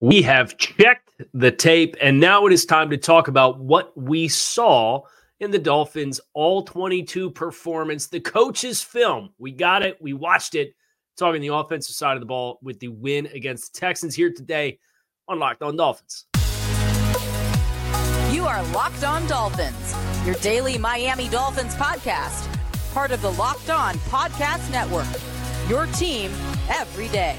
We 0.00 0.20
have 0.22 0.58
checked 0.58 1.10
the 1.32 1.50
tape, 1.50 1.96
and 2.02 2.20
now 2.20 2.46
it 2.46 2.52
is 2.52 2.66
time 2.66 2.90
to 2.90 2.98
talk 2.98 3.28
about 3.28 3.58
what 3.58 3.96
we 3.96 4.28
saw 4.28 5.00
in 5.40 5.50
the 5.50 5.58
Dolphins' 5.58 6.20
all 6.34 6.62
22 6.62 7.30
performance, 7.30 8.06
the 8.06 8.20
coach's 8.20 8.82
film. 8.82 9.30
We 9.38 9.52
got 9.52 9.82
it, 9.82 9.96
we 10.00 10.12
watched 10.12 10.54
it. 10.54 10.74
Talking 11.16 11.40
the 11.40 11.54
offensive 11.54 11.94
side 11.94 12.12
of 12.12 12.20
the 12.20 12.26
ball 12.26 12.58
with 12.62 12.78
the 12.78 12.88
win 12.88 13.24
against 13.28 13.72
the 13.72 13.80
Texans 13.80 14.14
here 14.14 14.30
today 14.30 14.78
on 15.28 15.38
Locked 15.38 15.62
On 15.62 15.74
Dolphins. 15.74 16.26
You 18.30 18.44
are 18.44 18.62
Locked 18.74 19.02
On 19.02 19.26
Dolphins, 19.26 19.94
your 20.26 20.34
daily 20.36 20.76
Miami 20.76 21.30
Dolphins 21.30 21.74
podcast, 21.74 22.46
part 22.92 23.12
of 23.12 23.22
the 23.22 23.32
Locked 23.32 23.70
On 23.70 23.94
Podcast 23.94 24.70
Network. 24.70 25.06
Your 25.70 25.86
team 25.86 26.30
every 26.68 27.08
day. 27.08 27.38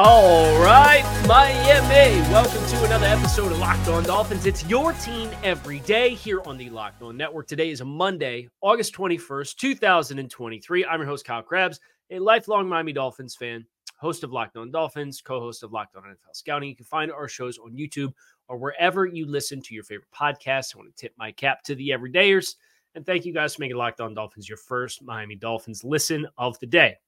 All 0.00 0.56
right, 0.60 1.02
Miami. 1.26 2.20
Welcome 2.30 2.64
to 2.68 2.84
another 2.84 3.06
episode 3.06 3.50
of 3.50 3.58
Locked 3.58 3.88
On 3.88 4.04
Dolphins. 4.04 4.46
It's 4.46 4.64
your 4.66 4.92
team 4.92 5.28
every 5.42 5.80
day 5.80 6.10
here 6.10 6.40
on 6.42 6.56
the 6.56 6.70
Locked 6.70 7.02
On 7.02 7.16
Network. 7.16 7.48
Today 7.48 7.70
is 7.70 7.82
Monday, 7.82 8.48
August 8.60 8.94
21st, 8.94 9.56
2023. 9.56 10.84
I'm 10.84 11.00
your 11.00 11.08
host, 11.08 11.24
Kyle 11.24 11.42
Crabbs, 11.42 11.80
a 12.12 12.20
lifelong 12.20 12.68
Miami 12.68 12.92
Dolphins 12.92 13.34
fan, 13.34 13.66
host 13.98 14.22
of 14.22 14.30
Locked 14.30 14.56
On 14.56 14.70
Dolphins, 14.70 15.20
co 15.20 15.40
host 15.40 15.64
of 15.64 15.72
Locked 15.72 15.96
On 15.96 16.04
NFL 16.04 16.32
Scouting. 16.32 16.68
You 16.68 16.76
can 16.76 16.86
find 16.86 17.10
our 17.10 17.26
shows 17.26 17.58
on 17.58 17.76
YouTube 17.76 18.12
or 18.48 18.56
wherever 18.56 19.04
you 19.04 19.26
listen 19.26 19.60
to 19.62 19.74
your 19.74 19.82
favorite 19.82 20.12
podcasts. 20.16 20.76
I 20.76 20.78
want 20.78 20.94
to 20.94 21.00
tip 21.00 21.12
my 21.18 21.32
cap 21.32 21.64
to 21.64 21.74
the 21.74 21.88
everydayers. 21.88 22.54
And 22.94 23.04
thank 23.04 23.24
you 23.24 23.34
guys 23.34 23.56
for 23.56 23.62
making 23.62 23.76
Locked 23.76 24.00
On 24.00 24.14
Dolphins 24.14 24.48
your 24.48 24.58
first 24.58 25.02
Miami 25.02 25.34
Dolphins 25.34 25.82
listen 25.82 26.24
of 26.38 26.56
the 26.60 26.66
day. 26.66 26.98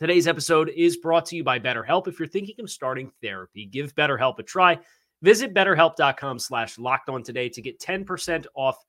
Today's 0.00 0.26
episode 0.26 0.70
is 0.70 0.96
brought 0.96 1.26
to 1.26 1.36
you 1.36 1.44
by 1.44 1.58
BetterHelp. 1.58 2.08
If 2.08 2.18
you're 2.18 2.26
thinking 2.26 2.54
of 2.60 2.70
starting 2.70 3.12
therapy, 3.20 3.66
give 3.66 3.94
BetterHelp 3.94 4.38
a 4.38 4.42
try. 4.42 4.78
Visit 5.20 5.52
betterhelp.com 5.52 6.38
slash 6.38 6.78
locked 6.78 7.10
on 7.10 7.22
today 7.22 7.50
to 7.50 7.60
get 7.60 7.78
10% 7.78 8.46
off 8.54 8.82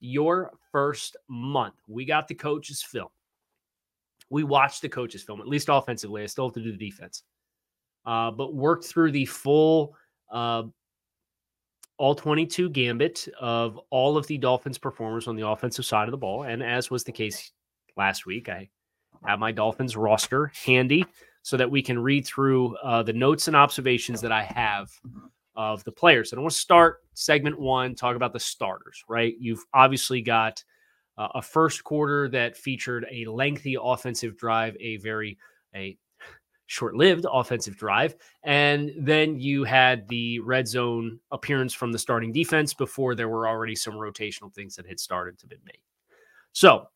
your 0.00 0.52
first 0.72 1.18
month. 1.28 1.74
We 1.86 2.06
got 2.06 2.28
the 2.28 2.34
coach's 2.34 2.82
film. 2.82 3.10
We 4.30 4.42
watched 4.42 4.80
the 4.80 4.88
coach's 4.88 5.22
film, 5.22 5.42
at 5.42 5.48
least 5.48 5.68
offensively. 5.70 6.22
I 6.22 6.26
still 6.26 6.46
have 6.46 6.54
to 6.54 6.62
do 6.62 6.72
the 6.72 6.78
defense. 6.78 7.24
Uh, 8.06 8.30
but 8.30 8.54
worked 8.54 8.86
through 8.86 9.12
the 9.12 9.26
full 9.26 9.94
uh, 10.32 10.62
all 11.98 12.14
22 12.14 12.70
gambit 12.70 13.28
of 13.38 13.78
all 13.90 14.16
of 14.16 14.26
the 14.28 14.38
Dolphins 14.38 14.78
performers 14.78 15.28
on 15.28 15.36
the 15.36 15.46
offensive 15.46 15.84
side 15.84 16.08
of 16.08 16.12
the 16.12 16.16
ball. 16.16 16.44
And 16.44 16.62
as 16.62 16.90
was 16.90 17.04
the 17.04 17.12
case 17.12 17.52
last 17.98 18.24
week, 18.24 18.48
I 18.48 18.70
have 19.26 19.38
my 19.38 19.52
Dolphins 19.52 19.96
roster 19.96 20.52
handy 20.64 21.04
so 21.42 21.56
that 21.56 21.70
we 21.70 21.82
can 21.82 21.98
read 21.98 22.26
through 22.26 22.76
uh, 22.76 23.02
the 23.02 23.12
notes 23.12 23.48
and 23.48 23.56
observations 23.56 24.20
that 24.20 24.32
I 24.32 24.42
have 24.44 24.90
of 25.56 25.84
the 25.84 25.92
players. 25.92 26.32
And 26.32 26.38
I 26.38 26.42
want 26.42 26.52
to 26.52 26.58
start 26.58 27.02
segment 27.14 27.58
one, 27.58 27.94
talk 27.94 28.16
about 28.16 28.32
the 28.32 28.40
starters, 28.40 29.04
right? 29.08 29.34
You've 29.38 29.64
obviously 29.72 30.20
got 30.20 30.62
uh, 31.16 31.28
a 31.34 31.42
first 31.42 31.84
quarter 31.84 32.28
that 32.30 32.56
featured 32.56 33.06
a 33.10 33.24
lengthy 33.26 33.76
offensive 33.80 34.36
drive, 34.36 34.76
a 34.80 34.96
very 34.96 35.38
a 35.74 35.96
short-lived 36.66 37.26
offensive 37.30 37.76
drive, 37.76 38.16
and 38.42 38.90
then 38.98 39.38
you 39.38 39.64
had 39.64 40.08
the 40.08 40.40
red 40.40 40.66
zone 40.66 41.20
appearance 41.30 41.74
from 41.74 41.92
the 41.92 41.98
starting 41.98 42.32
defense 42.32 42.72
before 42.72 43.14
there 43.14 43.28
were 43.28 43.46
already 43.46 43.76
some 43.76 43.94
rotational 43.94 44.52
things 44.52 44.74
that 44.74 44.86
had 44.86 44.98
started 44.98 45.38
to 45.38 45.46
be 45.46 45.56
made. 45.66 45.78
So 46.52 46.88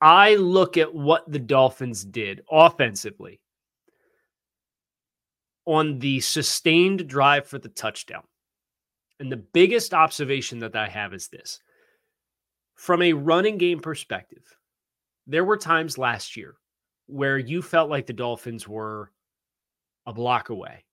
I 0.00 0.36
look 0.36 0.76
at 0.76 0.94
what 0.94 1.30
the 1.30 1.38
Dolphins 1.38 2.04
did 2.04 2.42
offensively 2.50 3.40
on 5.66 5.98
the 5.98 6.20
sustained 6.20 7.06
drive 7.06 7.46
for 7.46 7.58
the 7.58 7.68
touchdown. 7.68 8.24
And 9.18 9.30
the 9.30 9.36
biggest 9.36 9.92
observation 9.92 10.60
that 10.60 10.74
I 10.74 10.88
have 10.88 11.12
is 11.12 11.28
this 11.28 11.60
from 12.74 13.02
a 13.02 13.12
running 13.12 13.58
game 13.58 13.80
perspective, 13.80 14.56
there 15.26 15.44
were 15.44 15.58
times 15.58 15.98
last 15.98 16.36
year 16.36 16.56
where 17.06 17.38
you 17.38 17.60
felt 17.60 17.90
like 17.90 18.06
the 18.06 18.14
Dolphins 18.14 18.66
were 18.66 19.12
a 20.06 20.14
block 20.14 20.48
away, 20.48 20.84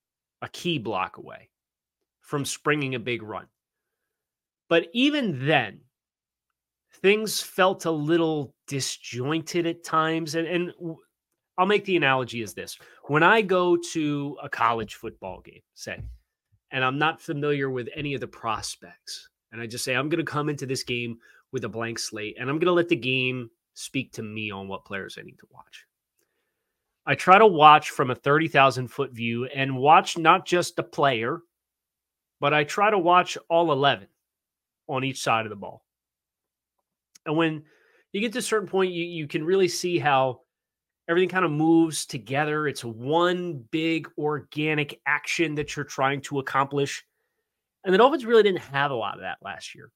a 0.41 0.49
key 0.49 0.79
block 0.79 1.17
away 1.17 1.49
from 2.19 2.43
springing 2.43 2.95
a 2.95 2.99
big 2.99 3.23
run. 3.23 3.47
But 4.67 4.87
even 4.91 5.47
then, 5.47 5.79
things 7.01 7.41
felt 7.41 7.85
a 7.85 7.91
little 7.91 8.53
disjointed 8.67 9.65
at 9.65 9.83
times. 9.83 10.35
And, 10.35 10.47
and 10.47 10.73
I'll 11.57 11.65
make 11.65 11.85
the 11.85 11.97
analogy 11.97 12.41
as 12.41 12.53
this 12.53 12.77
when 13.05 13.23
I 13.23 13.41
go 13.41 13.77
to 13.93 14.37
a 14.43 14.49
college 14.49 14.95
football 14.95 15.41
game, 15.41 15.61
say, 15.73 16.01
and 16.71 16.83
I'm 16.83 16.97
not 16.97 17.21
familiar 17.21 17.69
with 17.69 17.87
any 17.95 18.13
of 18.13 18.21
the 18.21 18.27
prospects, 18.27 19.29
and 19.51 19.61
I 19.61 19.67
just 19.67 19.85
say, 19.85 19.95
I'm 19.95 20.09
going 20.09 20.23
to 20.23 20.31
come 20.31 20.49
into 20.49 20.65
this 20.65 20.83
game 20.83 21.17
with 21.51 21.63
a 21.63 21.69
blank 21.69 21.99
slate 21.99 22.35
and 22.39 22.49
I'm 22.49 22.57
going 22.57 22.67
to 22.67 22.73
let 22.73 22.89
the 22.89 22.95
game 22.95 23.49
speak 23.73 24.11
to 24.13 24.23
me 24.23 24.51
on 24.51 24.67
what 24.67 24.85
players 24.85 25.17
I 25.17 25.23
need 25.23 25.39
to 25.39 25.47
watch. 25.51 25.85
I 27.05 27.15
try 27.15 27.37
to 27.37 27.47
watch 27.47 27.91
from 27.91 28.11
a 28.11 28.15
30,000 28.15 28.89
foot 28.89 29.11
view 29.11 29.45
and 29.45 29.77
watch 29.77 30.17
not 30.17 30.45
just 30.45 30.75
the 30.75 30.83
player, 30.83 31.39
but 32.41 32.53
I 32.53 32.65
try 32.65 32.89
to 32.89 32.99
watch 32.99 33.37
all 33.49 33.71
11 33.71 34.07
on 34.89 35.03
each 35.05 35.21
side 35.21 35.45
of 35.45 35.49
the 35.49 35.55
ball. 35.55 35.85
And 37.27 37.37
when 37.37 37.63
you 38.13 38.21
get 38.21 38.33
to 38.33 38.39
a 38.39 38.41
certain 38.41 38.67
point, 38.67 38.91
you, 38.91 39.05
you 39.05 39.27
can 39.27 39.43
really 39.43 39.67
see 39.67 39.99
how 39.99 40.41
everything 41.07 41.29
kind 41.29 41.45
of 41.45 41.51
moves 41.51 42.05
together. 42.05 42.67
It's 42.67 42.83
one 42.83 43.63
big 43.69 44.09
organic 44.17 44.99
action 45.05 45.55
that 45.55 45.75
you're 45.75 45.85
trying 45.85 46.21
to 46.21 46.39
accomplish. 46.39 47.05
And 47.83 47.93
the 47.93 47.97
Dolphins 47.97 48.25
really 48.25 48.43
didn't 48.43 48.61
have 48.61 48.91
a 48.91 48.95
lot 48.95 49.15
of 49.15 49.21
that 49.21 49.37
last 49.41 49.75
year. 49.75 49.91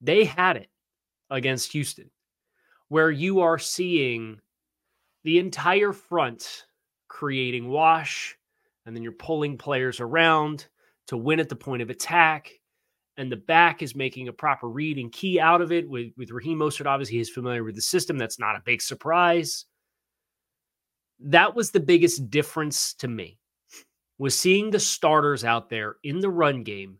They 0.00 0.24
had 0.24 0.56
it 0.56 0.68
against 1.30 1.72
Houston, 1.72 2.10
where 2.88 3.10
you 3.10 3.40
are 3.40 3.58
seeing 3.58 4.40
the 5.24 5.38
entire 5.38 5.92
front 5.92 6.64
creating 7.08 7.68
wash, 7.68 8.36
and 8.86 8.94
then 8.94 9.02
you're 9.02 9.12
pulling 9.12 9.58
players 9.58 10.00
around 10.00 10.66
to 11.08 11.16
win 11.16 11.40
at 11.40 11.48
the 11.48 11.56
point 11.56 11.82
of 11.82 11.90
attack 11.90 12.57
and 13.18 13.30
the 13.30 13.36
back 13.36 13.82
is 13.82 13.94
making 13.94 14.28
a 14.28 14.32
proper 14.32 14.68
read 14.68 14.96
and 14.96 15.12
key 15.12 15.38
out 15.38 15.60
of 15.60 15.72
it. 15.72 15.88
With 15.88 16.12
with 16.16 16.30
Raheem 16.30 16.58
Mostert, 16.58 16.86
obviously 16.86 17.18
he's 17.18 17.28
familiar 17.28 17.64
with 17.64 17.74
the 17.74 17.82
system. 17.82 18.16
That's 18.16 18.38
not 18.38 18.56
a 18.56 18.62
big 18.64 18.80
surprise. 18.80 19.66
That 21.20 21.54
was 21.54 21.72
the 21.72 21.80
biggest 21.80 22.30
difference 22.30 22.94
to 22.94 23.08
me 23.08 23.38
was 24.18 24.38
seeing 24.38 24.70
the 24.70 24.80
starters 24.80 25.44
out 25.44 25.68
there 25.68 25.96
in 26.02 26.20
the 26.20 26.30
run 26.30 26.62
game 26.62 26.98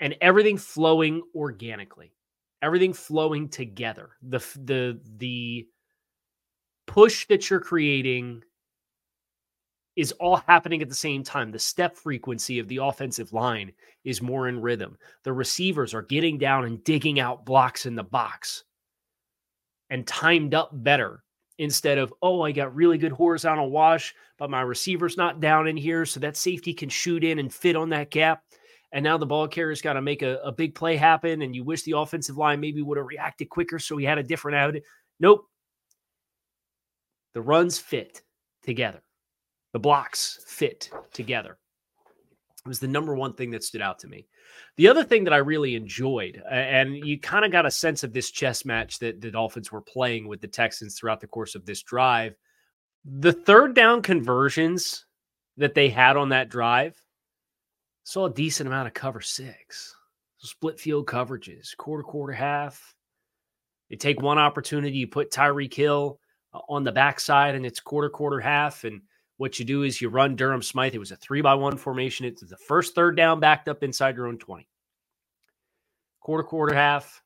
and 0.00 0.16
everything 0.20 0.56
flowing 0.56 1.22
organically, 1.34 2.12
everything 2.60 2.92
flowing 2.92 3.48
together. 3.48 4.10
The 4.22 4.38
the 4.56 5.00
the 5.16 5.66
push 6.86 7.26
that 7.26 7.50
you're 7.50 7.60
creating 7.60 8.42
is 9.96 10.12
all 10.12 10.36
happening 10.36 10.80
at 10.82 10.88
the 10.88 10.94
same 10.94 11.22
time. 11.22 11.50
The 11.50 11.58
step 11.58 11.96
frequency 11.96 12.58
of 12.58 12.68
the 12.68 12.78
offensive 12.78 13.32
line 13.32 13.72
is 14.04 14.22
more 14.22 14.48
in 14.48 14.60
rhythm. 14.60 14.96
The 15.22 15.32
receivers 15.32 15.94
are 15.94 16.02
getting 16.02 16.38
down 16.38 16.64
and 16.64 16.82
digging 16.82 17.20
out 17.20 17.44
blocks 17.44 17.86
in 17.86 17.94
the 17.94 18.02
box 18.02 18.64
and 19.90 20.06
timed 20.06 20.54
up 20.54 20.70
better 20.72 21.22
instead 21.58 21.98
of, 21.98 22.12
oh, 22.22 22.40
I 22.40 22.52
got 22.52 22.74
really 22.74 22.96
good 22.96 23.12
horizontal 23.12 23.70
wash, 23.70 24.14
but 24.38 24.50
my 24.50 24.62
receiver's 24.62 25.18
not 25.18 25.40
down 25.40 25.68
in 25.68 25.76
here. 25.76 26.06
So 26.06 26.20
that 26.20 26.36
safety 26.36 26.72
can 26.72 26.88
shoot 26.88 27.22
in 27.22 27.38
and 27.38 27.52
fit 27.52 27.76
on 27.76 27.90
that 27.90 28.10
gap. 28.10 28.42
And 28.92 29.04
now 29.04 29.18
the 29.18 29.26
ball 29.26 29.48
carrier's 29.48 29.82
got 29.82 29.94
to 29.94 30.02
make 30.02 30.22
a, 30.22 30.38
a 30.38 30.52
big 30.52 30.74
play 30.74 30.96
happen. 30.96 31.42
And 31.42 31.54
you 31.54 31.64
wish 31.64 31.82
the 31.82 31.96
offensive 31.96 32.38
line 32.38 32.60
maybe 32.60 32.82
would 32.82 32.98
have 32.98 33.06
reacted 33.06 33.50
quicker 33.50 33.78
so 33.78 33.96
he 33.98 34.04
had 34.04 34.18
a 34.18 34.22
different 34.22 34.56
out. 34.56 34.74
Nope. 35.20 35.46
The 37.34 37.42
runs 37.42 37.78
fit 37.78 38.22
together 38.62 39.02
the 39.72 39.78
blocks 39.78 40.44
fit 40.46 40.90
together. 41.12 41.58
It 42.64 42.68
was 42.68 42.80
the 42.80 42.88
number 42.88 43.14
one 43.14 43.34
thing 43.34 43.50
that 43.50 43.64
stood 43.64 43.82
out 43.82 43.98
to 44.00 44.08
me. 44.08 44.28
The 44.76 44.88
other 44.88 45.02
thing 45.02 45.24
that 45.24 45.32
I 45.32 45.38
really 45.38 45.74
enjoyed, 45.74 46.40
and 46.48 46.96
you 46.96 47.18
kind 47.18 47.44
of 47.44 47.50
got 47.50 47.66
a 47.66 47.70
sense 47.70 48.04
of 48.04 48.12
this 48.12 48.30
chess 48.30 48.64
match 48.64 48.98
that 49.00 49.20
the 49.20 49.30
Dolphins 49.30 49.72
were 49.72 49.80
playing 49.80 50.28
with 50.28 50.40
the 50.40 50.48
Texans 50.48 50.94
throughout 50.94 51.20
the 51.20 51.26
course 51.26 51.54
of 51.54 51.66
this 51.66 51.82
drive, 51.82 52.36
the 53.04 53.32
third 53.32 53.74
down 53.74 54.00
conversions 54.00 55.06
that 55.56 55.74
they 55.74 55.88
had 55.88 56.16
on 56.16 56.28
that 56.28 56.48
drive 56.48 56.96
saw 58.04 58.26
a 58.26 58.32
decent 58.32 58.68
amount 58.68 58.86
of 58.86 58.94
cover 58.94 59.20
six, 59.20 59.94
split 60.38 60.78
field 60.78 61.06
coverages, 61.06 61.76
quarter, 61.76 62.02
quarter, 62.02 62.32
half. 62.32 62.94
You 63.88 63.96
take 63.96 64.22
one 64.22 64.38
opportunity, 64.38 64.96
you 64.96 65.06
put 65.06 65.30
Tyreek 65.30 65.74
Hill 65.74 66.18
uh, 66.54 66.60
on 66.68 66.84
the 66.84 66.92
backside, 66.92 67.54
and 67.54 67.66
it's 67.66 67.80
quarter, 67.80 68.08
quarter, 68.08 68.40
half, 68.40 68.84
and 68.84 69.02
what 69.42 69.58
you 69.58 69.64
do 69.64 69.82
is 69.82 70.00
you 70.00 70.08
run 70.08 70.36
Durham 70.36 70.62
Smythe. 70.62 70.94
It 70.94 71.00
was 71.00 71.10
a 71.10 71.16
three 71.16 71.40
by 71.40 71.54
one 71.54 71.76
formation. 71.76 72.24
It's 72.24 72.42
the 72.42 72.56
first 72.56 72.94
third 72.94 73.16
down 73.16 73.40
backed 73.40 73.66
up 73.66 73.82
inside 73.82 74.14
your 74.14 74.28
own 74.28 74.38
20. 74.38 74.68
Quarter, 76.20 76.44
quarter, 76.44 76.74
half. 76.76 77.20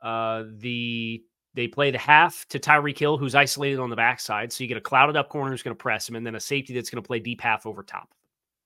Uh, 0.00 0.44
the 0.58 1.24
they 1.54 1.66
play 1.66 1.90
the 1.90 1.98
half 1.98 2.46
to 2.50 2.60
Tyreek 2.60 2.96
Hill, 2.96 3.18
who's 3.18 3.34
isolated 3.34 3.80
on 3.80 3.90
the 3.90 3.96
backside. 3.96 4.52
So 4.52 4.62
you 4.62 4.68
get 4.68 4.76
a 4.76 4.80
clouded 4.80 5.16
up 5.16 5.28
corner 5.28 5.50
who's 5.50 5.64
going 5.64 5.76
to 5.76 5.82
press 5.82 6.08
him, 6.08 6.14
and 6.14 6.24
then 6.24 6.36
a 6.36 6.40
safety 6.40 6.72
that's 6.72 6.88
going 6.88 7.02
to 7.02 7.06
play 7.06 7.18
deep 7.18 7.40
half 7.40 7.66
over 7.66 7.82
top. 7.82 8.14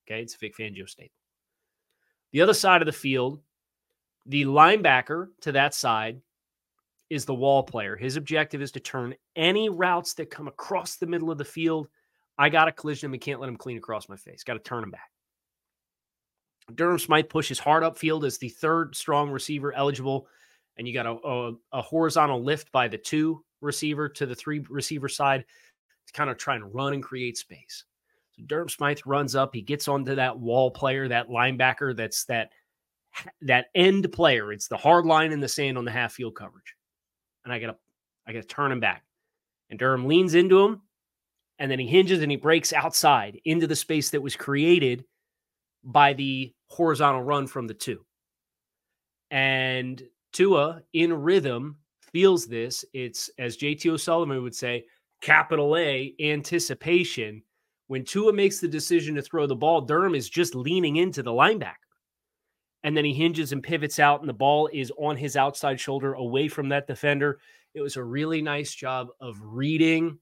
Okay, 0.07 0.21
it's 0.21 0.35
a 0.35 0.39
Vic 0.39 0.55
Fangio 0.55 0.87
staple. 0.87 1.17
The 2.33 2.43
other 2.43 2.53
side 2.53 2.83
of 2.83 2.87
the 2.87 2.93
field, 2.93 3.41
the 4.27 4.45
linebacker 4.45 5.29
to 5.41 5.53
that 5.53 5.73
side 5.73 6.21
is 7.09 7.25
the 7.25 7.35
wall 7.35 7.63
player. 7.63 7.97
His 7.97 8.17
objective 8.17 8.61
is 8.61 8.73
to 8.73 8.81
turn 8.81 9.15
any 9.37 9.71
routes 9.71 10.13
that 10.15 10.29
come 10.29 10.49
across 10.49 10.97
the 10.97 11.07
middle 11.07 11.31
of 11.31 11.39
the 11.39 11.47
field. 11.47 11.89
I 12.39 12.49
got 12.49 12.67
to 12.67 12.73
collision 12.73 13.07
him 13.07 13.15
and 13.15 13.23
can't 13.23 13.41
let 13.41 13.49
him 13.49 13.57
clean 13.57 13.79
across 13.79 14.09
my 14.09 14.17
face. 14.17 14.45
Got 14.45 14.55
to 14.55 14.61
turn 14.61 14.85
him 14.85 14.91
back. 14.91 15.11
Durham 16.75 16.99
Smythe 16.99 17.29
pushes 17.29 17.59
hard 17.59 17.83
upfield 17.83 18.25
as 18.25 18.39
the 18.39 18.51
third 18.51 18.95
strong 18.95 19.31
receiver 19.31 19.73
eligible, 19.73 20.29
and 20.77 20.87
you 20.87 20.95
got 20.95 21.07
a, 21.07 21.17
a, 21.27 21.53
a, 21.73 21.83
horizontal 21.83 22.43
lift 22.43 22.71
by 22.73 22.89
the 22.89 22.99
two 22.99 23.43
receiver 23.63 24.09
to 24.11 24.27
the 24.27 24.35
three 24.35 24.61
receiver 24.69 25.09
side 25.09 25.45
to 26.07 26.13
kind 26.13 26.29
of 26.29 26.37
try 26.37 26.57
and 26.57 26.75
run 26.75 26.93
and 26.93 27.03
create 27.03 27.39
space. 27.39 27.85
So 28.37 28.43
Durham 28.47 28.69
Smythe 28.69 28.99
runs 29.07 29.35
up, 29.35 29.55
he 29.55 29.63
gets 29.63 29.89
onto 29.89 30.15
that 30.15 30.39
wall 30.39 30.71
player, 30.71 31.09
that 31.09 31.31
linebacker, 31.31 31.97
that's 31.97 32.25
that 32.27 32.51
that 33.41 33.67
end 33.75 34.13
player. 34.13 34.53
It's 34.53 34.69
the 34.69 34.77
hard 34.77 35.07
line 35.07 35.33
in 35.33 35.41
the 35.41 35.49
sand 35.49 35.79
on 35.79 35.87
the 35.87 35.91
half 35.91 36.13
field 36.13 36.37
coverage 36.37 36.77
and 37.49 37.55
I 37.55 37.59
gotta 37.59 37.77
I 38.27 38.33
gotta 38.33 38.47
turn 38.47 38.71
him 38.71 38.81
back. 38.81 39.05
And 39.71 39.79
Durham 39.79 40.07
leans 40.07 40.35
into 40.35 40.61
him, 40.61 40.83
and 41.59 41.71
then 41.71 41.79
he 41.79 41.87
hinges 41.87 42.23
and 42.23 42.31
he 42.31 42.37
breaks 42.37 42.73
outside 42.73 43.41
into 43.45 43.67
the 43.67 43.77
space 43.77 44.11
that 44.11 44.23
was 44.23 44.37
created 44.37 45.05
by 45.85 46.13
the 46.13 46.53
horizontal 46.69 47.23
run 47.23 47.47
from 47.47 47.67
the 47.67 47.75
two. 47.75 48.05
And 49.31 50.03
Tua 50.33 50.83
in 50.93 51.13
rhythm 51.13 51.79
feels 52.13 52.47
this. 52.47 52.85
It's 52.93 53.31
as 53.39 53.57
JT 53.57 53.87
O'Sullivan 53.91 54.43
would 54.43 54.55
say, 54.55 54.85
capital 55.21 55.77
A 55.77 56.15
anticipation. 56.21 57.43
When 57.89 58.05
Tua 58.05 58.33
makes 58.33 58.61
the 58.61 58.69
decision 58.69 59.15
to 59.15 59.23
throw 59.23 59.47
the 59.47 59.57
ball, 59.57 59.81
Durham 59.81 60.15
is 60.15 60.29
just 60.29 60.55
leaning 60.55 60.97
into 60.97 61.23
the 61.23 61.33
linebacker 61.33 61.75
and 62.85 62.97
then 62.97 63.05
he 63.05 63.13
hinges 63.13 63.53
and 63.53 63.63
pivots 63.63 63.99
out, 63.99 64.21
and 64.21 64.29
the 64.29 64.35
ball 64.35 64.69
is 64.73 64.93
on 64.99 65.17
his 65.17 65.37
outside 65.37 65.81
shoulder 65.81 66.15
away 66.15 66.49
from 66.49 66.69
that 66.69 66.87
defender. 66.87 67.41
It 67.75 67.81
was 67.81 67.97
a 67.97 68.05
really 68.05 68.41
nice 68.41 68.75
job 68.75 69.09
of 69.21 69.37
reading 69.43 70.19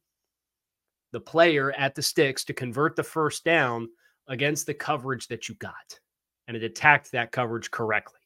the 1.12 1.20
player 1.20 1.72
at 1.72 1.94
the 1.94 2.02
sticks 2.02 2.44
to 2.44 2.52
convert 2.52 2.96
the 2.96 3.02
first 3.02 3.44
down 3.44 3.88
against 4.28 4.66
the 4.66 4.74
coverage 4.74 5.28
that 5.28 5.48
you 5.48 5.54
got. 5.56 5.98
And 6.48 6.56
it 6.56 6.62
attacked 6.62 7.12
that 7.12 7.32
coverage 7.32 7.70
correctly. 7.70 8.20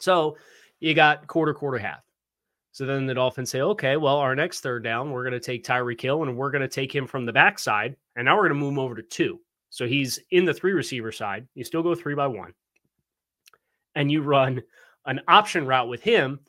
So 0.00 0.36
you 0.80 0.94
got 0.94 1.26
quarter, 1.26 1.54
quarter, 1.54 1.78
half. 1.78 2.02
So 2.72 2.86
then 2.86 3.06
the 3.06 3.14
Dolphins 3.14 3.50
say, 3.50 3.60
okay, 3.60 3.96
well, 3.96 4.16
our 4.16 4.34
next 4.34 4.60
third 4.60 4.82
down, 4.82 5.10
we're 5.10 5.22
going 5.22 5.32
to 5.32 5.40
take 5.40 5.64
Tyreek 5.64 6.00
Hill 6.00 6.22
and 6.22 6.36
we're 6.36 6.50
going 6.50 6.62
to 6.62 6.68
take 6.68 6.94
him 6.94 7.06
from 7.06 7.24
the 7.24 7.32
backside. 7.32 7.96
And 8.16 8.24
now 8.24 8.34
we're 8.34 8.48
going 8.48 8.54
to 8.54 8.60
move 8.60 8.72
him 8.72 8.78
over 8.80 8.96
to 8.96 9.02
two. 9.02 9.40
So 9.70 9.86
he's 9.86 10.18
in 10.30 10.44
the 10.44 10.54
three 10.54 10.72
receiver 10.72 11.12
side. 11.12 11.46
You 11.54 11.64
still 11.64 11.82
go 11.82 11.94
three 11.94 12.14
by 12.14 12.26
one 12.26 12.52
and 13.94 14.10
you 14.10 14.22
run 14.22 14.62
an 15.06 15.20
option 15.28 15.66
route 15.66 15.88
with 15.88 16.02
him, 16.02 16.40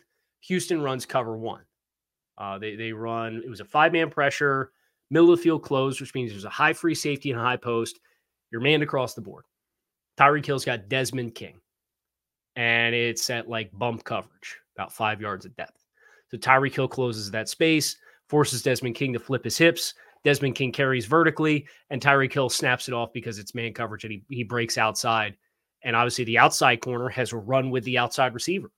Houston 0.41 0.81
runs 0.81 1.05
cover 1.05 1.37
one. 1.37 1.63
Uh, 2.37 2.57
they 2.57 2.75
they 2.75 2.91
run 2.91 3.41
it 3.43 3.49
was 3.49 3.61
a 3.61 3.65
five 3.65 3.93
man 3.93 4.09
pressure, 4.09 4.71
middle 5.15 5.31
of 5.31 5.39
the 5.39 5.43
field 5.43 5.63
closed, 5.63 5.99
which 5.99 6.13
means 6.13 6.31
there's 6.31 6.45
a 6.45 6.49
high 6.49 6.73
free 6.73 6.95
safety 6.95 7.31
and 7.31 7.39
a 7.39 7.43
high 7.43 7.57
post. 7.57 7.99
You're 8.51 8.61
manned 8.61 8.83
across 8.83 9.13
the 9.13 9.21
board. 9.21 9.45
Tyreek 10.17 10.45
Hill's 10.45 10.65
got 10.65 10.87
Desmond 10.87 11.35
King, 11.35 11.59
and 12.55 12.95
it's 12.95 13.29
at 13.29 13.49
like 13.49 13.71
bump 13.73 14.03
coverage, 14.03 14.57
about 14.77 14.93
five 14.93 15.19
yards 15.19 15.45
of 15.45 15.55
depth. 15.55 15.83
So 16.29 16.37
Tyreek 16.37 16.75
Hill 16.75 16.87
closes 16.87 17.31
that 17.31 17.49
space, 17.49 17.97
forces 18.29 18.61
Desmond 18.61 18.95
King 18.95 19.13
to 19.13 19.19
flip 19.19 19.43
his 19.43 19.57
hips. 19.57 19.93
Desmond 20.23 20.55
King 20.55 20.71
carries 20.71 21.05
vertically, 21.05 21.67
and 21.89 22.01
Tyreek 22.01 22.33
Hill 22.33 22.49
snaps 22.49 22.87
it 22.87 22.93
off 22.93 23.13
because 23.13 23.39
it's 23.39 23.53
man 23.53 23.73
coverage, 23.73 24.03
and 24.03 24.13
he, 24.13 24.23
he 24.29 24.43
breaks 24.43 24.77
outside 24.77 25.35
and 25.85 25.95
obviously, 25.95 26.25
the 26.25 26.39
outside 26.39 26.81
corner 26.81 27.09
has 27.09 27.31
a 27.31 27.37
run 27.37 27.69
with 27.69 27.83
the 27.83 27.99
outside 27.99 28.33
receiver. 28.33 28.71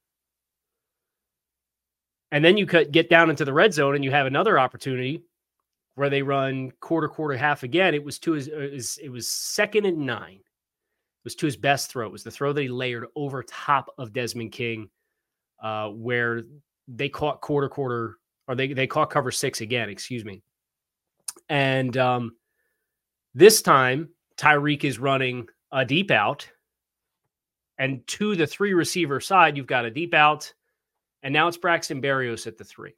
And 2.33 2.43
then 2.43 2.57
you 2.57 2.65
get 2.65 3.09
down 3.09 3.29
into 3.29 3.45
the 3.45 3.53
red 3.53 3.73
zone 3.73 3.95
and 3.95 4.03
you 4.03 4.11
have 4.11 4.27
another 4.27 4.59
opportunity 4.59 5.23
where 5.97 6.11
they 6.11 6.21
run 6.21 6.71
quarter, 6.79 7.07
quarter, 7.07 7.35
half 7.35 7.63
again. 7.63 7.95
It 7.95 8.03
was 8.03 8.19
to 8.19 8.33
his, 8.33 8.49
uh, 8.49 8.69
it 9.03 9.09
was 9.09 9.27
second 9.27 9.85
and 9.85 10.05
nine. 10.05 10.35
It 10.35 11.23
was 11.23 11.33
to 11.35 11.47
his 11.47 11.57
best 11.57 11.89
throw. 11.89 12.05
It 12.05 12.11
was 12.11 12.23
the 12.23 12.29
throw 12.29 12.53
that 12.53 12.61
he 12.61 12.69
layered 12.69 13.07
over 13.15 13.41
top 13.41 13.89
of 13.97 14.13
Desmond 14.13 14.51
King, 14.51 14.89
uh, 15.61 15.89
where 15.89 16.43
they 16.87 17.09
caught 17.09 17.41
quarter, 17.41 17.67
quarter, 17.67 18.19
or 18.47 18.53
they, 18.53 18.73
they 18.73 18.85
caught 18.85 19.09
cover 19.09 19.31
six 19.31 19.61
again, 19.61 19.89
excuse 19.89 20.23
me. 20.23 20.43
And 21.49 21.97
um, 21.97 22.35
this 23.33 23.63
time, 23.63 24.09
Tyreek 24.37 24.83
is 24.83 24.99
running 24.99 25.47
a 25.71 25.83
deep 25.83 26.11
out 26.11 26.47
and 27.79 28.05
to 28.07 28.35
the 28.35 28.45
three 28.45 28.73
receiver 28.73 29.19
side, 29.19 29.57
you've 29.57 29.65
got 29.65 29.85
a 29.85 29.91
deep 29.91 30.13
out. 30.13 30.53
And 31.23 31.33
now 31.33 31.47
it's 31.47 31.57
Braxton 31.57 32.01
Berrios 32.01 32.45
at 32.45 32.57
the 32.57 32.63
three. 32.63 32.95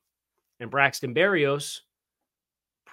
And 0.59 0.69
Braxton 0.69 1.13
Berrios 1.13 1.79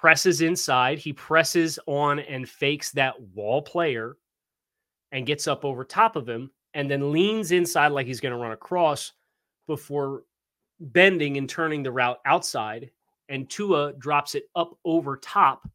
presses 0.01 0.41
inside. 0.43 0.99
He 0.99 1.13
presses 1.13 1.79
on 1.87 2.19
and 2.19 2.49
fakes 2.49 2.93
that 2.93 3.21
wall 3.35 3.63
player 3.63 4.17
and 5.13 5.27
gets 5.27 5.49
up 5.49 5.65
over 5.65 5.85
top 5.85 6.17
of 6.17 6.29
him 6.29 6.51
and 6.75 6.91
then 6.91 7.13
leans 7.13 7.53
inside 7.53 7.89
like 7.89 8.07
he's 8.07 8.21
going 8.21 8.33
to 8.33 8.39
run 8.39 8.53
across 8.53 9.13
before 9.67 10.25
bending 10.79 11.39
and 11.39 11.49
turning 11.49 11.83
the 11.83 11.91
route 11.91 12.19
outside. 12.27 12.91
And 13.29 13.49
Tua 13.49 13.95
drops 13.95 14.35
it 14.35 14.45
up 14.55 14.79
over 14.85 15.17
top 15.17 15.69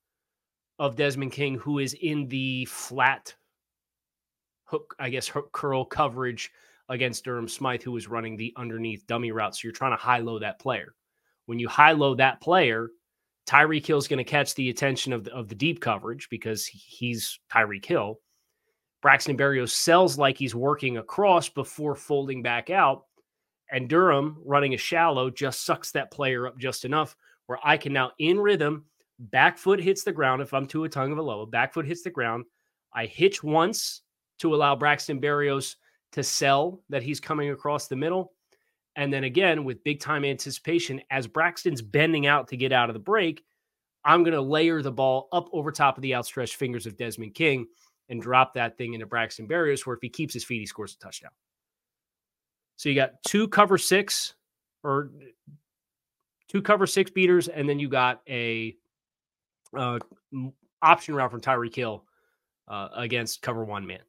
of 0.80 0.96
Desmond 0.96 1.32
King, 1.32 1.56
who 1.56 1.80
is 1.80 1.96
in 1.96 2.28
the 2.28 2.66
flat 2.66 3.34
hook, 4.66 4.96
I 5.00 5.10
guess, 5.10 5.28
hook 5.28 5.52
curl 5.52 5.84
coverage 5.84 6.52
against 6.90 7.26
Durham 7.26 7.48
Smythe, 7.48 7.82
who 7.82 7.92
was 7.92 8.08
running 8.08 8.38
the 8.38 8.54
underneath 8.56 9.06
dummy 9.08 9.32
route. 9.32 9.56
So 9.56 9.62
you're 9.64 9.74
trying 9.74 9.94
to 9.94 10.02
high 10.02 10.20
low 10.20 10.40
that 10.40 10.60
player. 10.60 10.94
When 11.48 11.60
you 11.60 11.68
high 11.68 11.94
low 11.94 12.16
that 12.16 12.40
player, 12.40 12.90
Tyreek 13.52 13.86
Hill's 13.86 14.08
going 14.08 14.18
to 14.18 14.24
catch 14.24 14.56
the 14.56 14.70
attention 14.70 15.12
of 15.12 15.26
the, 15.26 15.34
of 15.34 15.50
the 15.50 15.56
deep 15.56 15.82
coverage 15.82 16.30
because 16.30 16.66
he's 16.66 17.38
Tyreek 17.52 17.84
Hill. 17.84 18.22
Braxton 19.02 19.38
Berrios 19.38 19.72
sells 19.72 20.18
like 20.18 20.38
he's 20.38 20.56
working 20.56 20.98
across 20.98 21.50
before 21.50 21.96
folding 21.96 22.42
back 22.42 22.70
out. 22.70 23.08
And 23.70 23.90
Durham 23.90 24.42
running 24.46 24.74
a 24.74 24.78
shallow 24.78 25.30
just 25.30 25.66
sucks 25.66 25.92
that 25.92 26.12
player 26.12 26.48
up 26.48 26.58
just 26.58 26.86
enough 26.86 27.18
where 27.48 27.60
I 27.62 27.76
can 27.76 27.92
now 27.92 28.12
in 28.20 28.40
rhythm, 28.40 28.86
back 29.20 29.58
foot 29.58 29.82
hits 29.82 30.04
the 30.04 30.14
ground. 30.14 30.42
If 30.42 30.54
I'm 30.54 30.66
Tua 30.66 30.88
Tagovailoa, 30.88 31.52
back 31.52 31.74
foot 31.74 31.86
hits 31.86 32.04
the 32.04 32.10
ground. 32.10 32.46
I 32.94 33.06
hitch 33.06 33.44
once 33.44 34.02
to 34.40 34.56
allow 34.56 34.78
Braxton 34.78 35.20
Berrios 35.20 35.76
to 36.14 36.24
sell 36.24 36.82
that 36.90 37.04
he's 37.04 37.20
coming 37.20 37.50
across 37.50 37.88
the 37.88 37.98
middle. 37.98 38.32
And 38.96 39.12
then 39.12 39.24
again, 39.24 39.64
with 39.64 39.84
big 39.84 40.00
time 40.00 40.26
anticipation, 40.26 41.02
as 41.10 41.28
Braxton's 41.28 41.82
bending 41.82 42.28
out 42.28 42.50
to 42.50 42.58
get 42.58 42.74
out 42.74 42.90
of 42.90 42.94
the 42.94 43.00
break, 43.00 43.44
I'm 44.04 44.24
going 44.24 44.34
to 44.34 44.42
layer 44.42 44.82
the 44.82 44.92
ball 44.92 45.30
up 45.32 45.48
over 45.54 45.72
top 45.72 45.98
of 45.98 46.02
the 46.02 46.16
outstretched 46.16 46.56
fingers 46.56 46.86
of 46.86 46.98
Desmond 46.98 47.36
King 47.36 47.68
and 48.10 48.22
drop 48.22 48.54
that 48.56 48.78
thing 48.78 48.94
into 48.94 49.06
Braxton 49.06 49.48
Berrios, 49.48 49.86
where 49.86 49.96
if 49.96 50.02
he 50.02 50.10
keeps 50.10 50.34
his 50.34 50.44
feet, 50.44 50.60
he 50.60 50.66
scores 50.66 50.94
a 50.94 50.98
touchdown. 50.98 51.32
So 52.76 52.90
you 52.90 52.96
got 52.96 53.24
two 53.26 53.48
cover 53.48 53.78
six 53.78 54.34
or 54.84 55.12
two 56.50 56.62
cover 56.62 56.88
six 56.88 57.12
beaters, 57.12 57.48
and 57.48 57.70
then 57.70 57.80
you 57.80 57.88
got 57.88 58.22
a 58.28 58.76
uh, 59.78 60.00
option 60.82 61.16
route 61.16 61.32
from 61.32 61.42
Tyreek 61.42 61.76
Hill 61.76 62.04
uh, 62.68 62.90
against 62.96 63.42
cover 63.42 63.64
one 63.64 63.86
man 63.86 64.00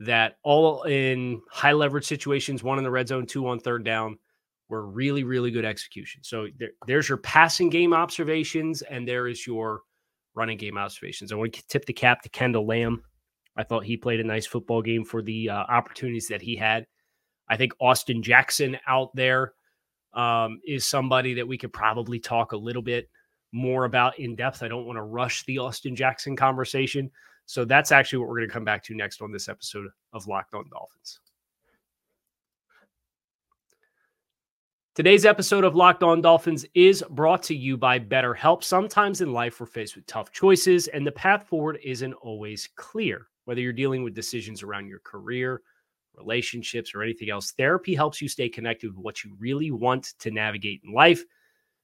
that 0.00 0.36
all 0.42 0.82
in 0.84 1.40
high 1.50 1.72
leverage 1.72 2.06
situations, 2.06 2.62
one 2.62 2.78
in 2.78 2.84
the 2.84 2.90
red 2.90 3.08
zone, 3.08 3.26
two 3.26 3.46
on 3.46 3.60
third 3.60 3.84
down, 3.84 4.18
were 4.68 4.86
really, 4.86 5.24
really 5.24 5.50
good 5.50 5.64
execution. 5.64 6.22
So 6.24 6.48
there, 6.58 6.70
there's 6.86 7.08
your 7.08 7.18
passing 7.18 7.68
game 7.68 7.92
observations, 7.92 8.82
and 8.82 9.06
there 9.06 9.28
is 9.28 9.46
your 9.46 9.82
running 10.34 10.56
game 10.56 10.78
observations. 10.78 11.32
I 11.32 11.36
want 11.36 11.52
to 11.54 11.66
tip 11.68 11.84
the 11.84 11.92
cap 11.92 12.22
to 12.22 12.28
Kendall 12.28 12.66
Lamb. 12.66 13.02
I 13.56 13.64
thought 13.64 13.84
he 13.84 13.96
played 13.96 14.20
a 14.20 14.24
nice 14.24 14.46
football 14.46 14.80
game 14.80 15.04
for 15.04 15.22
the 15.22 15.50
uh, 15.50 15.54
opportunities 15.54 16.28
that 16.28 16.40
he 16.40 16.56
had. 16.56 16.86
I 17.48 17.56
think 17.56 17.72
Austin 17.80 18.22
Jackson 18.22 18.78
out 18.86 19.10
there 19.14 19.52
um, 20.14 20.60
is 20.66 20.86
somebody 20.86 21.34
that 21.34 21.48
we 21.48 21.58
could 21.58 21.72
probably 21.72 22.20
talk 22.20 22.52
a 22.52 22.56
little 22.56 22.82
bit 22.82 23.10
more 23.52 23.84
about 23.84 24.18
in 24.18 24.36
depth. 24.36 24.62
I 24.62 24.68
don't 24.68 24.86
want 24.86 24.96
to 24.96 25.02
rush 25.02 25.44
the 25.44 25.58
Austin 25.58 25.96
Jackson 25.96 26.36
conversation. 26.36 27.10
So 27.50 27.64
that's 27.64 27.90
actually 27.90 28.20
what 28.20 28.28
we're 28.28 28.36
going 28.36 28.48
to 28.48 28.52
come 28.52 28.64
back 28.64 28.84
to 28.84 28.94
next 28.94 29.20
on 29.20 29.32
this 29.32 29.48
episode 29.48 29.88
of 30.12 30.28
Locked 30.28 30.54
On 30.54 30.62
Dolphins. 30.70 31.18
Today's 34.94 35.26
episode 35.26 35.64
of 35.64 35.74
Locked 35.74 36.04
On 36.04 36.20
Dolphins 36.20 36.64
is 36.74 37.02
brought 37.10 37.42
to 37.42 37.56
you 37.56 37.76
by 37.76 37.98
BetterHelp. 37.98 38.62
Sometimes 38.62 39.20
in 39.20 39.32
life, 39.32 39.58
we're 39.58 39.66
faced 39.66 39.96
with 39.96 40.06
tough 40.06 40.30
choices, 40.30 40.86
and 40.86 41.04
the 41.04 41.10
path 41.10 41.48
forward 41.48 41.80
isn't 41.82 42.12
always 42.12 42.68
clear. 42.76 43.26
Whether 43.46 43.62
you're 43.62 43.72
dealing 43.72 44.04
with 44.04 44.14
decisions 44.14 44.62
around 44.62 44.86
your 44.86 45.00
career, 45.00 45.60
relationships, 46.14 46.94
or 46.94 47.02
anything 47.02 47.30
else. 47.30 47.50
Therapy 47.50 47.96
helps 47.96 48.22
you 48.22 48.28
stay 48.28 48.48
connected 48.48 48.90
with 48.90 49.04
what 49.04 49.24
you 49.24 49.34
really 49.40 49.72
want 49.72 50.14
to 50.20 50.30
navigate 50.30 50.82
in 50.84 50.92
life 50.92 51.24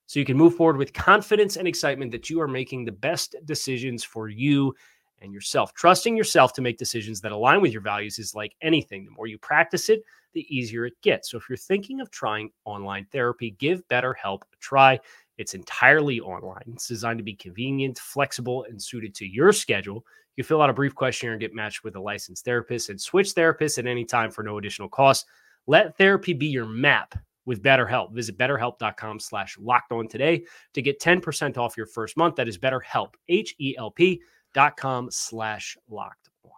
so 0.06 0.20
you 0.20 0.24
can 0.24 0.36
move 0.36 0.54
forward 0.54 0.76
with 0.76 0.92
confidence 0.92 1.56
and 1.56 1.66
excitement 1.66 2.12
that 2.12 2.30
you 2.30 2.40
are 2.40 2.46
making 2.46 2.84
the 2.84 2.92
best 2.92 3.34
decisions 3.44 4.04
for 4.04 4.28
you 4.28 4.72
and 5.20 5.32
yourself. 5.32 5.72
Trusting 5.74 6.16
yourself 6.16 6.52
to 6.54 6.62
make 6.62 6.78
decisions 6.78 7.20
that 7.20 7.32
align 7.32 7.60
with 7.60 7.72
your 7.72 7.82
values 7.82 8.18
is 8.18 8.34
like 8.34 8.54
anything. 8.62 9.04
The 9.04 9.10
more 9.10 9.26
you 9.26 9.38
practice 9.38 9.88
it, 9.88 10.02
the 10.34 10.46
easier 10.54 10.86
it 10.86 11.00
gets. 11.02 11.30
So 11.30 11.38
if 11.38 11.48
you're 11.48 11.56
thinking 11.56 12.00
of 12.00 12.10
trying 12.10 12.50
online 12.64 13.06
therapy, 13.10 13.52
give 13.58 13.86
BetterHelp 13.88 14.42
a 14.42 14.56
try. 14.60 15.00
It's 15.38 15.54
entirely 15.54 16.20
online. 16.20 16.64
It's 16.72 16.88
designed 16.88 17.18
to 17.18 17.24
be 17.24 17.34
convenient, 17.34 17.98
flexible, 17.98 18.64
and 18.64 18.80
suited 18.80 19.14
to 19.16 19.26
your 19.26 19.52
schedule. 19.52 20.04
You 20.36 20.44
fill 20.44 20.60
out 20.60 20.70
a 20.70 20.74
brief 20.74 20.94
questionnaire 20.94 21.32
and 21.32 21.40
get 21.40 21.54
matched 21.54 21.84
with 21.84 21.96
a 21.96 22.00
licensed 22.00 22.44
therapist 22.44 22.90
and 22.90 23.00
switch 23.00 23.34
therapists 23.34 23.78
at 23.78 23.86
any 23.86 24.04
time 24.04 24.30
for 24.30 24.42
no 24.42 24.58
additional 24.58 24.88
cost. 24.88 25.26
Let 25.66 25.96
therapy 25.96 26.34
be 26.34 26.46
your 26.46 26.66
map 26.66 27.14
with 27.46 27.62
BetterHelp. 27.62 28.12
Visit 28.12 28.36
betterhelp.com 28.36 29.20
slash 29.20 29.56
locked 29.58 29.92
on 29.92 30.08
today 30.08 30.44
to 30.74 30.82
get 30.82 31.00
10% 31.00 31.56
off 31.56 31.76
your 31.76 31.86
first 31.86 32.16
month. 32.16 32.36
That 32.36 32.48
is 32.48 32.58
BetterHelp, 32.58 33.14
H-E-L-P 33.28 34.20
dot 34.56 34.78
com 34.78 35.10
slash 35.10 35.76
locked 35.88 36.30
on. 36.42 36.50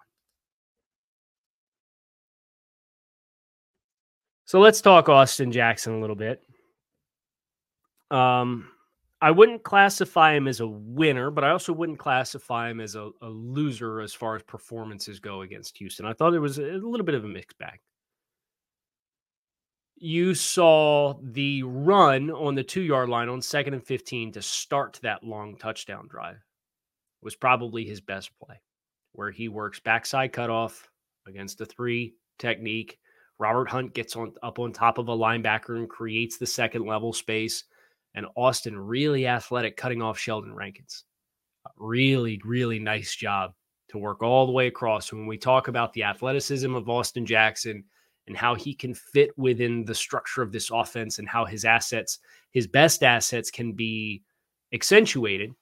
So 4.44 4.60
let's 4.60 4.80
talk 4.80 5.08
Austin 5.08 5.50
Jackson 5.50 5.94
a 5.94 6.00
little 6.00 6.14
bit. 6.14 6.40
Um, 8.10 8.70
I 9.20 9.32
wouldn't 9.32 9.64
classify 9.64 10.34
him 10.34 10.46
as 10.46 10.60
a 10.60 10.66
winner, 10.66 11.32
but 11.32 11.42
I 11.42 11.50
also 11.50 11.72
wouldn't 11.72 11.98
classify 11.98 12.70
him 12.70 12.80
as 12.80 12.94
a, 12.94 13.10
a, 13.20 13.28
loser 13.28 14.00
as 14.00 14.14
far 14.14 14.36
as 14.36 14.44
performances 14.44 15.18
go 15.18 15.42
against 15.42 15.76
Houston. 15.78 16.06
I 16.06 16.12
thought 16.12 16.34
it 16.34 16.38
was 16.38 16.58
a 16.58 16.62
little 16.62 17.04
bit 17.04 17.16
of 17.16 17.24
a 17.24 17.28
mixed 17.28 17.58
bag. 17.58 17.80
You 19.96 20.34
saw 20.34 21.18
the 21.20 21.64
run 21.64 22.30
on 22.30 22.54
the 22.54 22.62
two 22.62 22.82
yard 22.82 23.08
line 23.08 23.28
on 23.28 23.42
second 23.42 23.74
and 23.74 23.84
15 23.84 24.32
to 24.32 24.40
start 24.40 25.00
that 25.02 25.24
long 25.24 25.56
touchdown 25.56 26.06
drive 26.08 26.38
was 27.22 27.34
probably 27.36 27.84
his 27.84 28.00
best 28.00 28.30
play, 28.38 28.60
where 29.12 29.30
he 29.30 29.48
works 29.48 29.80
backside 29.80 30.32
cutoff 30.32 30.88
against 31.26 31.60
a 31.60 31.66
three 31.66 32.14
technique. 32.38 32.98
Robert 33.38 33.70
Hunt 33.70 33.94
gets 33.94 34.16
on 34.16 34.32
up 34.42 34.58
on 34.58 34.72
top 34.72 34.98
of 34.98 35.08
a 35.08 35.16
linebacker 35.16 35.76
and 35.76 35.88
creates 35.88 36.38
the 36.38 36.46
second 36.46 36.86
level 36.86 37.12
space 37.12 37.64
and 38.14 38.26
Austin 38.36 38.76
really 38.76 39.26
athletic 39.26 39.76
cutting 39.76 40.02
off 40.02 40.18
Sheldon 40.18 40.54
Rankins. 40.54 41.04
Really, 41.76 42.40
really 42.44 42.78
nice 42.78 43.14
job 43.14 43.52
to 43.90 43.98
work 43.98 44.22
all 44.22 44.46
the 44.46 44.52
way 44.52 44.66
across. 44.66 45.12
When 45.12 45.26
we 45.26 45.38
talk 45.38 45.68
about 45.68 45.92
the 45.92 46.02
athleticism 46.02 46.74
of 46.74 46.88
Austin 46.88 47.24
Jackson 47.24 47.84
and 48.26 48.36
how 48.36 48.54
he 48.54 48.74
can 48.74 48.94
fit 48.94 49.30
within 49.38 49.84
the 49.84 49.94
structure 49.94 50.42
of 50.42 50.52
this 50.52 50.70
offense 50.70 51.18
and 51.18 51.28
how 51.28 51.44
his 51.44 51.64
assets, 51.64 52.18
his 52.50 52.66
best 52.66 53.02
assets, 53.02 53.50
can 53.50 53.72
be 53.72 54.22
accentuated, 54.72 55.52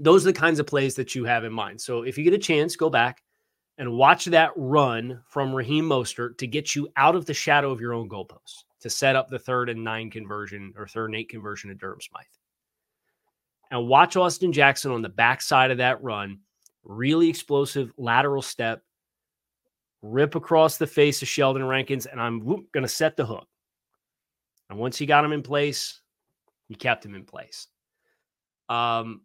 those 0.00 0.24
are 0.26 0.32
the 0.32 0.38
kinds 0.38 0.58
of 0.58 0.66
plays 0.66 0.94
that 0.96 1.14
you 1.14 1.24
have 1.24 1.44
in 1.44 1.52
mind. 1.52 1.80
So 1.80 2.02
if 2.02 2.16
you 2.18 2.24
get 2.24 2.34
a 2.34 2.38
chance, 2.38 2.76
go 2.76 2.90
back 2.90 3.22
and 3.78 3.92
watch 3.92 4.26
that 4.26 4.52
run 4.56 5.22
from 5.26 5.54
Raheem 5.54 5.84
Mostert 5.88 6.38
to 6.38 6.46
get 6.46 6.74
you 6.74 6.88
out 6.96 7.16
of 7.16 7.26
the 7.26 7.34
shadow 7.34 7.70
of 7.70 7.80
your 7.80 7.92
own 7.92 8.08
goalposts 8.08 8.64
to 8.80 8.90
set 8.90 9.16
up 9.16 9.28
the 9.28 9.38
third 9.38 9.68
and 9.68 9.82
nine 9.82 10.10
conversion 10.10 10.72
or 10.76 10.86
third 10.86 11.06
and 11.06 11.16
eight 11.16 11.28
conversion 11.28 11.70
of 11.70 11.78
Durham 11.78 12.00
Smythe. 12.00 12.24
And 13.70 13.88
watch 13.88 14.16
Austin 14.16 14.52
Jackson 14.52 14.92
on 14.92 15.02
the 15.02 15.08
backside 15.08 15.70
of 15.70 15.78
that 15.78 16.02
run, 16.02 16.38
really 16.84 17.28
explosive 17.28 17.92
lateral 17.96 18.42
step, 18.42 18.82
rip 20.02 20.34
across 20.34 20.76
the 20.76 20.86
face 20.86 21.22
of 21.22 21.28
Sheldon 21.28 21.64
Rankins, 21.64 22.06
and 22.06 22.20
I'm 22.20 22.44
going 22.44 22.82
to 22.82 22.88
set 22.88 23.16
the 23.16 23.26
hook. 23.26 23.48
And 24.70 24.78
once 24.78 24.98
he 24.98 25.06
got 25.06 25.24
him 25.24 25.32
in 25.32 25.42
place, 25.42 26.00
he 26.68 26.74
kept 26.74 27.04
him 27.04 27.14
in 27.14 27.24
place. 27.24 27.68
Um, 28.68 29.22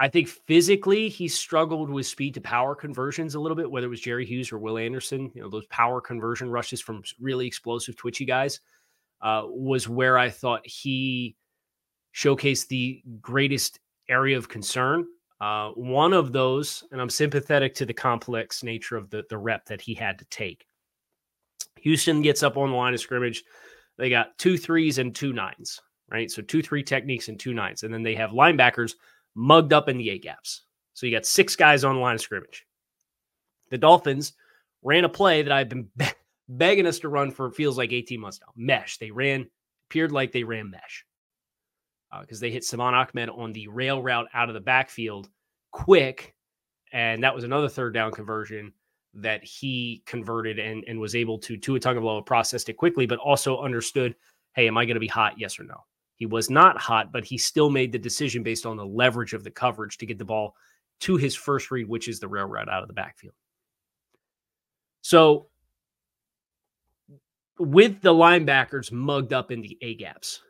I 0.00 0.08
think 0.08 0.28
physically 0.28 1.08
he 1.08 1.26
struggled 1.26 1.90
with 1.90 2.06
speed 2.06 2.34
to 2.34 2.40
power 2.40 2.74
conversions 2.74 3.34
a 3.34 3.40
little 3.40 3.56
bit, 3.56 3.70
whether 3.70 3.86
it 3.86 3.90
was 3.90 4.00
Jerry 4.00 4.24
Hughes 4.24 4.52
or 4.52 4.58
Will 4.58 4.78
Anderson. 4.78 5.32
You 5.34 5.42
know, 5.42 5.48
those 5.48 5.66
power 5.66 6.00
conversion 6.00 6.50
rushes 6.50 6.80
from 6.80 7.02
really 7.20 7.46
explosive, 7.46 7.96
twitchy 7.96 8.24
guys 8.24 8.60
uh, 9.20 9.42
was 9.46 9.88
where 9.88 10.16
I 10.16 10.30
thought 10.30 10.66
he 10.66 11.36
showcased 12.14 12.68
the 12.68 13.02
greatest 13.20 13.80
area 14.08 14.36
of 14.36 14.48
concern. 14.48 15.06
Uh, 15.40 15.70
one 15.70 16.12
of 16.12 16.32
those, 16.32 16.84
and 16.90 17.00
I'm 17.00 17.10
sympathetic 17.10 17.74
to 17.76 17.86
the 17.86 17.94
complex 17.94 18.62
nature 18.62 18.96
of 18.96 19.10
the, 19.10 19.24
the 19.28 19.38
rep 19.38 19.66
that 19.66 19.80
he 19.80 19.94
had 19.94 20.18
to 20.18 20.24
take. 20.26 20.66
Houston 21.76 22.22
gets 22.22 22.42
up 22.42 22.56
on 22.56 22.70
the 22.70 22.76
line 22.76 22.94
of 22.94 23.00
scrimmage. 23.00 23.44
They 23.98 24.10
got 24.10 24.36
two 24.38 24.58
threes 24.58 24.98
and 24.98 25.14
two 25.14 25.32
nines, 25.32 25.80
right? 26.10 26.30
So 26.30 26.42
two 26.42 26.62
three 26.62 26.82
techniques 26.82 27.28
and 27.28 27.38
two 27.38 27.54
nines. 27.54 27.82
And 27.82 27.92
then 27.92 28.02
they 28.02 28.14
have 28.16 28.30
linebackers 28.30 28.94
mugged 29.34 29.72
up 29.72 29.88
in 29.88 29.98
the 29.98 30.10
A 30.10 30.18
gaps. 30.18 30.62
So 30.94 31.06
you 31.06 31.12
got 31.12 31.26
six 31.26 31.54
guys 31.56 31.84
on 31.84 31.94
the 31.94 32.00
line 32.00 32.16
of 32.16 32.20
scrimmage. 32.20 32.66
The 33.70 33.78
Dolphins 33.78 34.32
ran 34.82 35.04
a 35.04 35.08
play 35.08 35.42
that 35.42 35.52
I've 35.52 35.68
been 35.68 35.88
begging 36.48 36.86
us 36.86 36.98
to 37.00 37.08
run 37.08 37.30
for 37.30 37.50
feels 37.50 37.78
like 37.78 37.92
18 37.92 38.20
months 38.20 38.40
now. 38.40 38.52
Mesh. 38.56 38.98
They 38.98 39.10
ran, 39.10 39.46
appeared 39.88 40.12
like 40.12 40.32
they 40.32 40.44
ran 40.44 40.70
mesh 40.70 41.04
because 42.20 42.38
uh, 42.38 42.42
they 42.42 42.50
hit 42.50 42.64
Salvon 42.64 42.94
Ahmed 42.94 43.28
on 43.28 43.52
the 43.52 43.68
rail 43.68 44.02
route 44.02 44.28
out 44.32 44.48
of 44.48 44.54
the 44.54 44.60
backfield 44.60 45.28
quick. 45.70 46.34
And 46.92 47.22
that 47.22 47.34
was 47.34 47.44
another 47.44 47.68
third 47.68 47.92
down 47.94 48.12
conversion 48.12 48.72
that 49.14 49.44
he 49.44 50.02
converted 50.06 50.58
and, 50.58 50.84
and 50.88 50.98
was 50.98 51.14
able 51.14 51.38
to, 51.40 51.56
Tua 51.56 51.80
Tagovailoa 51.80 52.24
processed 52.24 52.68
it 52.68 52.74
quickly, 52.74 53.06
but 53.06 53.18
also 53.18 53.60
understood, 53.60 54.14
hey, 54.54 54.68
am 54.68 54.78
I 54.78 54.84
going 54.84 54.94
to 54.94 55.00
be 55.00 55.06
hot? 55.06 55.38
Yes 55.38 55.58
or 55.58 55.64
no? 55.64 55.84
He 56.18 56.26
was 56.26 56.50
not 56.50 56.78
hot, 56.78 57.12
but 57.12 57.24
he 57.24 57.38
still 57.38 57.70
made 57.70 57.92
the 57.92 57.98
decision 57.98 58.42
based 58.42 58.66
on 58.66 58.76
the 58.76 58.84
leverage 58.84 59.34
of 59.34 59.44
the 59.44 59.50
coverage 59.50 59.98
to 59.98 60.06
get 60.06 60.18
the 60.18 60.24
ball 60.24 60.54
to 61.00 61.16
his 61.16 61.34
first 61.34 61.70
read, 61.70 61.88
which 61.88 62.08
is 62.08 62.18
the 62.18 62.28
rail 62.28 62.46
route 62.46 62.68
out 62.68 62.82
of 62.82 62.88
the 62.88 62.94
backfield. 62.94 63.34
So 65.00 65.46
with 67.58 68.00
the 68.02 68.12
linebackers 68.12 68.90
mugged 68.90 69.32
up 69.32 69.52
in 69.52 69.60
the 69.60 69.78
A 69.80 69.94
gaps, 69.94 70.42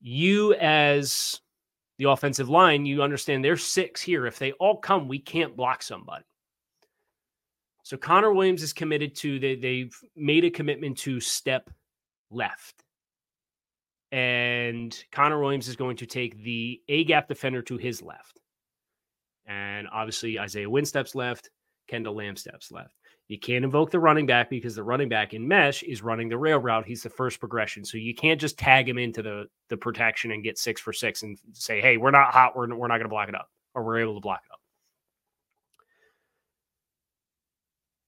you 0.00 0.54
as 0.54 1.40
the 1.98 2.10
offensive 2.10 2.50
line, 2.50 2.84
you 2.84 3.02
understand 3.02 3.42
there's 3.42 3.64
six 3.64 4.02
here. 4.02 4.26
If 4.26 4.38
they 4.38 4.52
all 4.52 4.76
come, 4.76 5.08
we 5.08 5.18
can't 5.18 5.56
block 5.56 5.82
somebody. 5.82 6.24
So 7.82 7.96
Connor 7.96 8.32
Williams 8.32 8.62
is 8.62 8.72
committed 8.72 9.14
to 9.16 9.38
they 9.38 9.54
they've 9.54 9.96
made 10.14 10.44
a 10.44 10.50
commitment 10.50 10.98
to 10.98 11.20
step 11.20 11.70
left. 12.30 12.82
And 14.16 14.98
Connor 15.12 15.38
Williams 15.38 15.68
is 15.68 15.76
going 15.76 15.98
to 15.98 16.06
take 16.06 16.42
the 16.42 16.80
A 16.88 17.04
gap 17.04 17.28
defender 17.28 17.60
to 17.60 17.76
his 17.76 18.00
left. 18.00 18.40
And 19.46 19.86
obviously 19.92 20.40
Isaiah 20.40 20.70
Wynn 20.70 20.86
steps 20.86 21.14
left, 21.14 21.50
Kendall 21.86 22.14
Lamb 22.14 22.36
steps 22.36 22.72
left. 22.72 22.94
You 23.28 23.38
can't 23.38 23.62
invoke 23.62 23.90
the 23.90 24.00
running 24.00 24.24
back 24.24 24.48
because 24.48 24.74
the 24.74 24.82
running 24.82 25.10
back 25.10 25.34
in 25.34 25.46
mesh 25.46 25.82
is 25.82 26.02
running 26.02 26.30
the 26.30 26.38
rail 26.38 26.58
route. 26.58 26.86
He's 26.86 27.02
the 27.02 27.10
first 27.10 27.40
progression. 27.40 27.84
So 27.84 27.98
you 27.98 28.14
can't 28.14 28.40
just 28.40 28.58
tag 28.58 28.88
him 28.88 28.96
into 28.96 29.20
the, 29.20 29.48
the 29.68 29.76
protection 29.76 30.30
and 30.30 30.42
get 30.42 30.56
six 30.56 30.80
for 30.80 30.94
six 30.94 31.22
and 31.22 31.36
say, 31.52 31.82
hey, 31.82 31.98
we're 31.98 32.10
not 32.10 32.32
hot. 32.32 32.56
We're, 32.56 32.74
we're 32.74 32.88
not 32.88 32.96
going 32.96 33.02
to 33.02 33.10
block 33.10 33.28
it 33.28 33.34
up, 33.34 33.50
or 33.74 33.84
we're 33.84 34.00
able 34.00 34.14
to 34.14 34.20
block 34.20 34.40
it 34.48 34.50
up. 34.50 34.60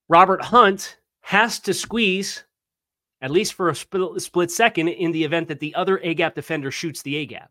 Robert 0.08 0.40
Hunt 0.40 0.96
has 1.20 1.60
to 1.60 1.74
squeeze, 1.74 2.44
at 3.20 3.30
least 3.30 3.54
for 3.54 3.68
a 3.68 3.74
split, 3.74 4.50
second, 4.50 4.88
in 4.88 5.12
the 5.12 5.24
event 5.24 5.48
that 5.48 5.60
the 5.60 5.74
other 5.74 5.98
A 5.98 6.14
gap 6.14 6.34
defender 6.34 6.70
shoots 6.70 7.02
the 7.02 7.16
A 7.16 7.26
gap. 7.26 7.50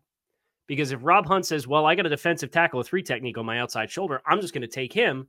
Because 0.66 0.92
if 0.92 1.00
Rob 1.02 1.26
Hunt 1.26 1.46
says, 1.46 1.66
well, 1.66 1.86
I 1.86 1.94
got 1.94 2.06
a 2.06 2.10
defensive 2.10 2.50
tackle, 2.50 2.80
a 2.80 2.84
three 2.84 3.02
technique 3.02 3.38
on 3.38 3.46
my 3.46 3.58
outside 3.58 3.90
shoulder, 3.90 4.20
I'm 4.26 4.40
just 4.40 4.54
going 4.54 4.62
to 4.62 4.68
take 4.68 4.92
him, 4.92 5.28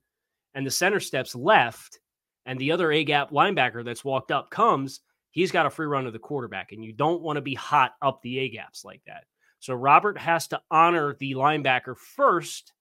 and 0.53 0.65
the 0.65 0.71
center 0.71 0.99
steps 0.99 1.35
left 1.35 1.99
and 2.45 2.59
the 2.59 2.71
other 2.71 2.91
A 2.91 3.03
gap 3.03 3.31
linebacker 3.31 3.83
that's 3.85 4.03
walked 4.03 4.31
up 4.31 4.49
comes, 4.49 5.01
he's 5.31 5.51
got 5.51 5.65
a 5.65 5.69
free 5.69 5.85
run 5.85 6.05
to 6.05 6.11
the 6.11 6.19
quarterback. 6.19 6.71
And 6.71 6.83
you 6.83 6.93
don't 6.93 7.21
want 7.21 7.37
to 7.37 7.41
be 7.41 7.53
hot 7.53 7.93
up 8.01 8.21
the 8.21 8.39
A 8.39 8.49
gaps 8.49 8.83
like 8.83 9.01
that. 9.05 9.25
So 9.59 9.73
Robert 9.73 10.17
has 10.17 10.47
to 10.47 10.61
honor 10.71 11.15
the 11.19 11.33
linebacker 11.33 11.95
first 11.95 12.73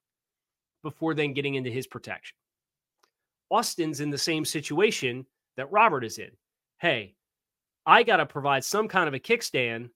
before 0.81 1.13
then 1.13 1.33
getting 1.33 1.55
into 1.55 1.69
his 1.69 1.87
protection. 1.87 2.35
Austin's 3.51 3.99
in 3.99 4.09
the 4.09 4.17
same 4.17 4.45
situation 4.45 5.25
that 5.57 5.71
Robert 5.71 6.03
is 6.03 6.19
in. 6.19 6.31
Hey, 6.79 7.15
I 7.89 8.03
got 8.03 8.17
to 8.17 8.25
provide 8.27 8.63
some 8.63 8.87
kind 8.87 9.07
of 9.07 9.15
a 9.15 9.19
kickstand 9.19 9.89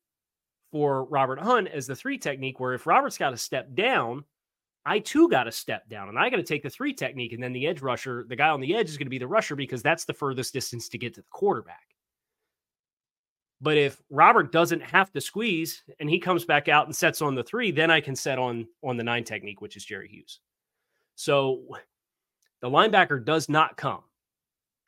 for 0.72 1.06
Robert 1.06 1.40
Hunt 1.40 1.68
as 1.68 1.86
the 1.86 1.96
three 1.96 2.18
technique, 2.18 2.60
where 2.60 2.74
if 2.74 2.88
Robert's 2.88 3.20
got 3.20 3.30
to 3.30 3.38
step 3.38 3.76
down, 3.76 4.24
I 4.84 4.98
too 4.98 5.30
got 5.30 5.44
to 5.44 5.52
step 5.52 5.88
down 5.88 6.10
and 6.10 6.18
I 6.18 6.32
got 6.32 6.38
to 6.38 6.44
take 6.44 6.64
the 6.64 6.72
three 6.72 6.94
technique. 6.94 7.34
And 7.34 7.44
then 7.44 7.54
the 7.54 7.68
edge 7.68 7.82
rusher, 7.82 8.26
the 8.28 8.36
guy 8.36 8.50
on 8.50 8.62
the 8.62 8.76
edge 8.76 8.90
is 8.90 8.98
going 8.98 9.06
to 9.06 9.12
be 9.12 9.20
the 9.20 9.28
rusher 9.28 9.56
because 9.56 9.84
that's 9.84 10.06
the 10.06 10.14
furthest 10.14 10.54
distance 10.54 10.90
to 10.90 10.98
get 10.98 11.14
to 11.14 11.22
the 11.22 11.28
quarterback. 11.30 11.96
But 13.62 13.78
if 13.78 14.02
Robert 14.10 14.52
doesn't 14.52 14.82
have 14.82 15.12
to 15.14 15.22
squeeze 15.22 15.84
and 16.00 16.10
he 16.10 16.18
comes 16.20 16.46
back 16.46 16.68
out 16.68 16.88
and 16.88 16.96
sets 16.96 17.22
on 17.22 17.36
the 17.36 17.44
three, 17.44 17.70
then 17.70 17.92
I 17.92 18.02
can 18.02 18.16
set 18.16 18.40
on 18.40 18.68
on 18.84 18.98
the 18.98 19.04
nine 19.04 19.24
technique, 19.24 19.62
which 19.62 19.78
is 19.78 19.86
Jerry 19.86 20.08
Hughes. 20.08 20.40
So 21.16 21.62
the 22.62 22.70
linebacker 22.72 23.24
does 23.24 23.50
not 23.50 23.78
come. 23.78 24.02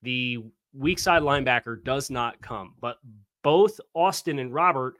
The 0.02 0.44
weak 0.77 1.00
side 1.00 1.22
linebacker 1.22 1.84
does 1.84 2.10
not 2.10 2.41
come. 2.41 2.74
But 2.79 2.98
both 3.44 3.79
Austin 3.94 4.39
and 4.39 4.53
Robert 4.53 4.96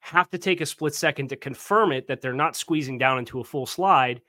have 0.00 0.28
to 0.30 0.38
take 0.38 0.60
a 0.60 0.66
split 0.66 0.94
second 0.94 1.28
to 1.28 1.36
confirm 1.36 1.92
it 1.92 2.08
that 2.08 2.20
they're 2.20 2.32
not 2.32 2.56
squeezing 2.56 2.98
down 2.98 3.18
into 3.18 3.40
a 3.40 3.44
full 3.44 3.66
slide 3.66 4.20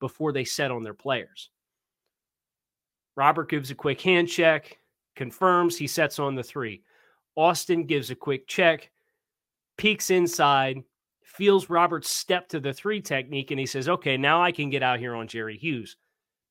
before 0.00 0.32
they 0.32 0.44
set 0.44 0.70
on 0.70 0.82
their 0.82 0.94
players. 0.94 1.50
Robert 3.16 3.48
gives 3.48 3.70
a 3.70 3.74
quick 3.74 4.00
hand 4.00 4.28
check, 4.28 4.78
confirms 5.14 5.76
he 5.76 5.86
sets 5.86 6.18
on 6.18 6.34
the 6.34 6.42
three. 6.42 6.82
Austin 7.36 7.84
gives 7.84 8.10
a 8.10 8.14
quick 8.14 8.46
check, 8.48 8.90
peeks 9.76 10.10
inside, 10.10 10.82
feels 11.22 11.70
Robert's 11.70 12.10
step 12.10 12.48
to 12.48 12.60
the 12.60 12.72
three 12.72 13.00
technique, 13.00 13.50
and 13.50 13.60
he 13.60 13.66
says, 13.66 13.88
Okay, 13.88 14.16
now 14.16 14.42
I 14.42 14.52
can 14.52 14.68
get 14.68 14.82
out 14.82 14.98
here 14.98 15.14
on 15.14 15.28
Jerry 15.28 15.56
Hughes. 15.56 15.96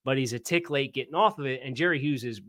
But 0.05 0.17
he's 0.17 0.33
a 0.33 0.39
tick 0.39 0.69
late 0.69 0.93
getting 0.93 1.15
off 1.15 1.38
of 1.38 1.45
it, 1.45 1.62
and 1.63 1.75
Jerry 1.75 2.00
Hughes 2.00 2.24
is 2.24 2.41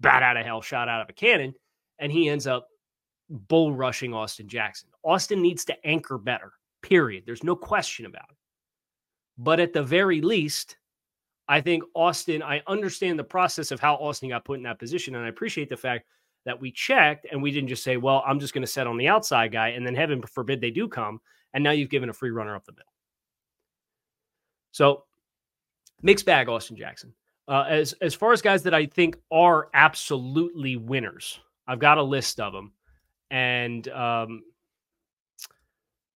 bat 0.00 0.22
out 0.22 0.36
of 0.36 0.44
hell, 0.44 0.62
shot 0.62 0.88
out 0.88 1.02
of 1.02 1.08
a 1.08 1.12
cannon, 1.12 1.54
and 1.98 2.12
he 2.12 2.28
ends 2.28 2.46
up 2.46 2.68
bull 3.28 3.72
rushing 3.72 4.14
Austin 4.14 4.48
Jackson. 4.48 4.88
Austin 5.02 5.42
needs 5.42 5.64
to 5.64 5.86
anchor 5.86 6.18
better, 6.18 6.52
period. 6.82 7.24
There's 7.26 7.44
no 7.44 7.56
question 7.56 8.06
about 8.06 8.26
it. 8.30 8.36
But 9.38 9.60
at 9.60 9.72
the 9.72 9.82
very 9.82 10.20
least, 10.20 10.76
I 11.48 11.60
think 11.60 11.84
Austin, 11.94 12.42
I 12.42 12.62
understand 12.66 13.18
the 13.18 13.24
process 13.24 13.70
of 13.70 13.80
how 13.80 13.94
Austin 13.96 14.30
got 14.30 14.44
put 14.44 14.58
in 14.58 14.64
that 14.64 14.78
position. 14.78 15.14
And 15.14 15.24
I 15.24 15.28
appreciate 15.28 15.68
the 15.68 15.76
fact 15.76 16.06
that 16.44 16.60
we 16.60 16.72
checked 16.72 17.26
and 17.30 17.42
we 17.42 17.50
didn't 17.52 17.68
just 17.68 17.84
say, 17.84 17.96
well, 17.96 18.22
I'm 18.26 18.40
just 18.40 18.54
going 18.54 18.64
to 18.64 18.70
set 18.70 18.86
on 18.86 18.96
the 18.96 19.08
outside 19.08 19.52
guy. 19.52 19.68
And 19.68 19.86
then 19.86 19.94
heaven 19.94 20.22
forbid 20.22 20.60
they 20.60 20.70
do 20.70 20.88
come. 20.88 21.20
And 21.52 21.62
now 21.62 21.70
you've 21.70 21.90
given 21.90 22.08
a 22.08 22.14
free 22.14 22.30
runner 22.30 22.54
up 22.54 22.64
the 22.64 22.72
middle. 22.72 22.92
So 24.72 25.04
mixed 26.02 26.26
bag, 26.26 26.48
Austin 26.48 26.76
Jackson. 26.76 27.14
Uh, 27.48 27.64
as 27.68 27.92
as 27.94 28.14
far 28.14 28.32
as 28.32 28.42
guys 28.42 28.62
that 28.64 28.74
I 28.74 28.86
think 28.86 29.16
are 29.30 29.68
absolutely 29.72 30.76
winners, 30.76 31.38
I've 31.66 31.78
got 31.78 31.98
a 31.98 32.02
list 32.02 32.40
of 32.40 32.52
them, 32.52 32.72
and 33.30 33.86
um, 33.88 34.42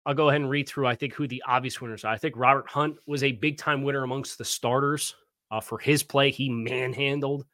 I'll 0.05 0.15
go 0.15 0.29
ahead 0.29 0.41
and 0.41 0.51
read 0.51 0.69
through. 0.69 0.87
I 0.87 0.97
think 0.97 1.15
who 1.15 1.29
the 1.29 1.43
obvious 1.47 1.81
winners 1.81 2.05
are. 2.05 2.13
I 2.13 2.19
think 2.19 2.35
Robert 2.37 2.69
Hunt 2.69 2.99
was 3.07 3.23
a 3.23 3.33
big 3.33 3.59
time 3.59 3.83
winner 3.83 4.03
amongst 4.03 4.39
the 4.39 4.45
starters 4.45 5.15
uh, 5.51 5.61
for 5.61 5.79
his 5.79 6.03
play. 6.03 6.31
He 6.33 6.49
manhandled 6.49 7.47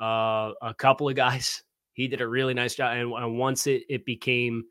uh, 0.00 0.52
a 0.60 0.74
couple 0.76 1.08
of 1.08 1.14
guys. 1.14 1.62
He 1.94 2.08
did 2.08 2.22
a 2.22 2.26
really 2.26 2.54
nice 2.54 2.74
job, 2.74 2.96
and, 2.96 3.12
and 3.12 3.38
once 3.38 3.66
it 3.66 3.82
it 3.88 4.04
became 4.04 4.64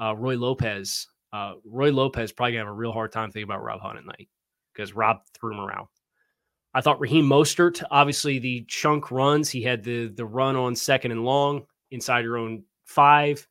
uh, 0.00 0.14
Roy 0.16 0.36
Lopez, 0.36 1.08
uh, 1.32 1.54
Roy 1.64 1.90
Lopez 1.90 2.32
probably 2.32 2.52
gonna 2.52 2.66
have 2.66 2.72
a 2.72 2.72
real 2.72 2.92
hard 2.92 3.12
time 3.12 3.30
thinking 3.30 3.50
about 3.50 3.62
Rob 3.62 3.80
Hunt 3.80 3.98
at 3.98 4.06
night 4.06 4.28
because 4.72 4.94
Rob 4.94 5.18
threw 5.34 5.52
him 5.52 5.60
around. 5.60 5.88
I 6.74 6.80
thought 6.80 7.00
Raheem 7.00 7.26
Mostert, 7.26 7.82
obviously 7.90 8.38
the 8.38 8.64
chunk 8.66 9.10
runs. 9.10 9.50
He 9.50 9.62
had 9.62 9.84
the 9.84 10.08
the 10.08 10.24
run 10.24 10.56
on 10.56 10.74
second 10.74 11.12
and 11.12 11.24
long 11.24 11.66
inside 11.90 12.24
your 12.24 12.38
own 12.38 12.64
five. 12.84 13.46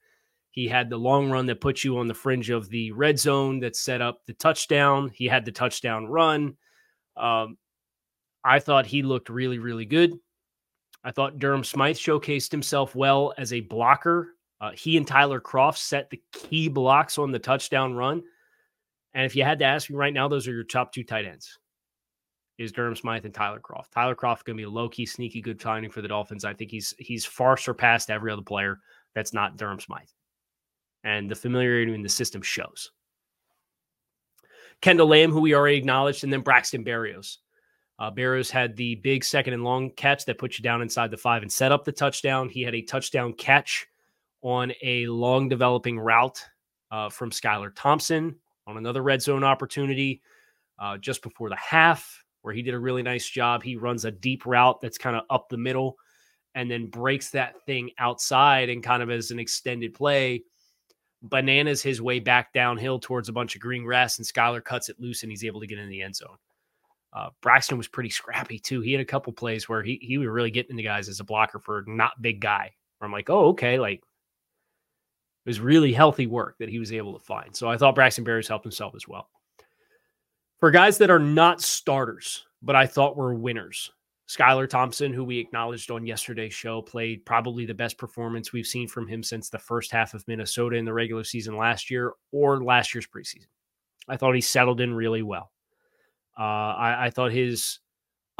He 0.49 0.67
had 0.67 0.89
the 0.89 0.97
long 0.97 1.29
run 1.29 1.45
that 1.45 1.61
puts 1.61 1.83
you 1.83 1.97
on 1.97 2.07
the 2.07 2.13
fringe 2.13 2.49
of 2.49 2.67
the 2.69 2.91
red 2.91 3.17
zone 3.17 3.59
that 3.59 3.75
set 3.75 4.01
up 4.01 4.25
the 4.25 4.33
touchdown. 4.33 5.09
He 5.13 5.25
had 5.25 5.45
the 5.45 5.51
touchdown 5.51 6.07
run. 6.07 6.57
Um, 7.15 7.57
I 8.43 8.59
thought 8.59 8.85
he 8.85 9.03
looked 9.03 9.29
really, 9.29 9.59
really 9.59 9.85
good. 9.85 10.13
I 11.03 11.11
thought 11.11 11.39
Durham 11.39 11.63
Smythe 11.63 11.95
showcased 11.95 12.51
himself 12.51 12.95
well 12.95 13.33
as 13.37 13.53
a 13.53 13.61
blocker. 13.61 14.35
Uh, 14.59 14.71
he 14.71 14.97
and 14.97 15.07
Tyler 15.07 15.39
Kroft 15.39 15.77
set 15.77 16.09
the 16.09 16.21
key 16.33 16.67
blocks 16.67 17.17
on 17.17 17.31
the 17.31 17.39
touchdown 17.39 17.93
run. 17.93 18.21
And 19.13 19.25
if 19.25 19.35
you 19.35 19.43
had 19.43 19.59
to 19.59 19.65
ask 19.65 19.89
me 19.89 19.95
right 19.95 20.13
now, 20.13 20.27
those 20.27 20.47
are 20.47 20.53
your 20.53 20.63
top 20.63 20.91
two 20.91 21.03
tight 21.03 21.25
ends 21.25 21.57
is 22.61 22.71
Durham 22.71 22.95
Smythe 22.95 23.25
and 23.25 23.33
Tyler 23.33 23.59
Kroft. 23.59 23.91
Tyler 23.91 24.15
Kroft 24.15 24.45
going 24.45 24.55
to 24.55 24.61
be 24.61 24.63
a 24.63 24.69
low 24.69 24.87
key, 24.87 25.05
sneaky 25.05 25.41
good 25.41 25.61
finding 25.61 25.91
for 25.91 26.01
the 26.01 26.07
Dolphins. 26.07 26.45
I 26.45 26.53
think 26.53 26.71
he's 26.71 26.93
he's 26.99 27.25
far 27.25 27.57
surpassed 27.57 28.09
every 28.09 28.31
other 28.31 28.41
player 28.41 28.79
that's 29.15 29.33
not 29.33 29.57
Durham 29.57 29.79
Smythe, 29.79 30.07
and 31.03 31.29
the 31.29 31.35
familiarity 31.35 31.93
in 31.93 32.03
the 32.03 32.09
system 32.09 32.41
shows. 32.41 32.91
Kendall 34.81 35.07
Lamb, 35.07 35.31
who 35.31 35.41
we 35.41 35.53
already 35.53 35.77
acknowledged, 35.77 36.23
and 36.23 36.31
then 36.31 36.41
Braxton 36.41 36.83
Berrios. 36.83 37.37
Uh, 37.99 38.09
Berrios 38.09 38.49
had 38.49 38.75
the 38.75 38.95
big 38.95 39.23
second 39.23 39.53
and 39.53 39.63
long 39.63 39.91
catch 39.91 40.25
that 40.25 40.39
put 40.39 40.57
you 40.57 40.63
down 40.63 40.81
inside 40.81 41.11
the 41.11 41.17
five 41.17 41.43
and 41.43 41.51
set 41.51 41.71
up 41.71 41.85
the 41.85 41.91
touchdown. 41.91 42.49
He 42.49 42.63
had 42.63 42.73
a 42.73 42.81
touchdown 42.81 43.33
catch 43.33 43.85
on 44.41 44.71
a 44.81 45.05
long 45.05 45.49
developing 45.49 45.99
route 45.99 46.43
uh, 46.89 47.09
from 47.09 47.29
Skylar 47.29 47.71
Thompson 47.75 48.35
on 48.65 48.77
another 48.77 49.03
red 49.03 49.21
zone 49.21 49.43
opportunity 49.43 50.21
uh, 50.79 50.97
just 50.97 51.21
before 51.21 51.49
the 51.49 51.55
half 51.55 52.20
where 52.41 52.53
he 52.53 52.61
did 52.61 52.73
a 52.73 52.79
really 52.79 53.03
nice 53.03 53.27
job. 53.27 53.63
He 53.63 53.75
runs 53.75 54.05
a 54.05 54.11
deep 54.11 54.45
route 54.45 54.79
that's 54.81 54.97
kind 54.97 55.15
of 55.15 55.23
up 55.29 55.49
the 55.49 55.57
middle 55.57 55.97
and 56.55 56.69
then 56.69 56.87
breaks 56.87 57.29
that 57.31 57.61
thing 57.65 57.91
outside 57.97 58.69
and 58.69 58.83
kind 58.83 59.01
of 59.01 59.09
as 59.09 59.31
an 59.31 59.39
extended 59.39 59.93
play, 59.93 60.43
bananas 61.21 61.81
his 61.81 62.01
way 62.01 62.19
back 62.19 62.51
downhill 62.53 62.99
towards 62.99 63.29
a 63.29 63.33
bunch 63.33 63.55
of 63.55 63.61
green 63.61 63.83
grass, 63.83 64.17
and 64.17 64.27
Skylar 64.27 64.63
cuts 64.63 64.89
it 64.89 64.99
loose 64.99 65.23
and 65.23 65.31
he's 65.31 65.45
able 65.45 65.61
to 65.61 65.67
get 65.67 65.79
in 65.79 65.89
the 65.89 66.01
end 66.01 66.15
zone. 66.15 66.37
Uh, 67.13 67.29
Braxton 67.41 67.77
was 67.77 67.87
pretty 67.87 68.09
scrappy 68.09 68.57
too. 68.57 68.81
He 68.81 68.91
had 68.93 69.01
a 69.01 69.05
couple 69.05 69.33
plays 69.33 69.67
where 69.67 69.83
he 69.83 69.99
he 70.01 70.17
was 70.17 70.29
really 70.29 70.51
getting 70.51 70.71
into 70.71 70.83
guys 70.83 71.09
as 71.09 71.19
a 71.19 71.25
blocker 71.25 71.59
for 71.59 71.83
not 71.87 72.21
big 72.21 72.39
guy. 72.39 72.71
Where 72.97 73.05
I'm 73.05 73.11
like, 73.11 73.29
oh, 73.29 73.49
okay, 73.49 73.79
like 73.79 73.99
it 73.99 75.49
was 75.49 75.59
really 75.59 75.91
healthy 75.91 76.27
work 76.27 76.55
that 76.59 76.69
he 76.69 76.79
was 76.79 76.93
able 76.93 77.17
to 77.17 77.25
find. 77.25 77.55
So 77.55 77.69
I 77.69 77.75
thought 77.75 77.95
Braxton 77.95 78.23
Berrios 78.23 78.47
helped 78.47 78.63
himself 78.63 78.95
as 78.95 79.07
well. 79.07 79.29
For 80.61 80.69
guys 80.69 80.99
that 80.99 81.09
are 81.09 81.17
not 81.17 81.59
starters, 81.59 82.45
but 82.61 82.75
I 82.75 82.85
thought 82.85 83.17
were 83.17 83.33
winners, 83.33 83.91
Skylar 84.29 84.69
Thompson, 84.69 85.11
who 85.11 85.23
we 85.23 85.39
acknowledged 85.39 85.89
on 85.89 86.05
yesterday's 86.05 86.53
show, 86.53 86.83
played 86.83 87.25
probably 87.25 87.65
the 87.65 87.73
best 87.73 87.97
performance 87.97 88.53
we've 88.53 88.67
seen 88.67 88.87
from 88.87 89.07
him 89.07 89.23
since 89.23 89.49
the 89.49 89.57
first 89.57 89.91
half 89.91 90.13
of 90.13 90.23
Minnesota 90.27 90.75
in 90.75 90.85
the 90.85 90.93
regular 90.93 91.23
season 91.23 91.57
last 91.57 91.89
year 91.89 92.13
or 92.31 92.63
last 92.63 92.93
year's 92.93 93.07
preseason. 93.07 93.47
I 94.07 94.17
thought 94.17 94.35
he 94.35 94.41
settled 94.41 94.81
in 94.81 94.93
really 94.93 95.23
well. 95.23 95.51
Uh, 96.37 96.43
I, 96.43 97.05
I, 97.05 97.09
thought 97.09 97.31
his 97.31 97.79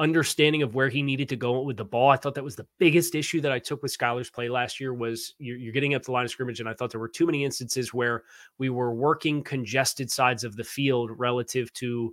understanding 0.02 0.64
of 0.64 0.74
where 0.74 0.90
he 0.90 1.04
needed 1.04 1.30
to 1.30 1.36
go 1.36 1.62
with 1.62 1.78
the 1.78 1.86
ball. 1.86 2.10
I 2.10 2.18
thought 2.18 2.34
that 2.34 2.44
was 2.44 2.56
the 2.56 2.68
biggest 2.80 3.14
issue 3.14 3.40
that 3.42 3.52
I 3.52 3.60
took 3.60 3.84
with 3.84 3.96
Skylar's 3.96 4.32
play 4.32 4.50
last 4.50 4.80
year 4.80 4.96
was 4.96 5.36
you're, 5.38 5.58
you're, 5.58 5.72
getting 5.72 5.94
up 5.94 6.02
the 6.02 6.12
line 6.12 6.26
of 6.26 6.32
scrimmage, 6.32 6.60
and 6.60 6.68
I 6.68 6.74
thought 6.74 6.90
there 6.90 7.00
were 7.00 7.08
too 7.08 7.28
many 7.28 7.46
instances 7.46 7.94
where 7.94 8.24
we 8.58 8.70
were 8.70 8.96
working 8.96 9.44
congested 9.44 10.10
sides 10.10 10.44
of 10.44 10.56
the 10.56 10.64
field 10.64 11.12
relative 11.14 11.72
to 11.74 12.12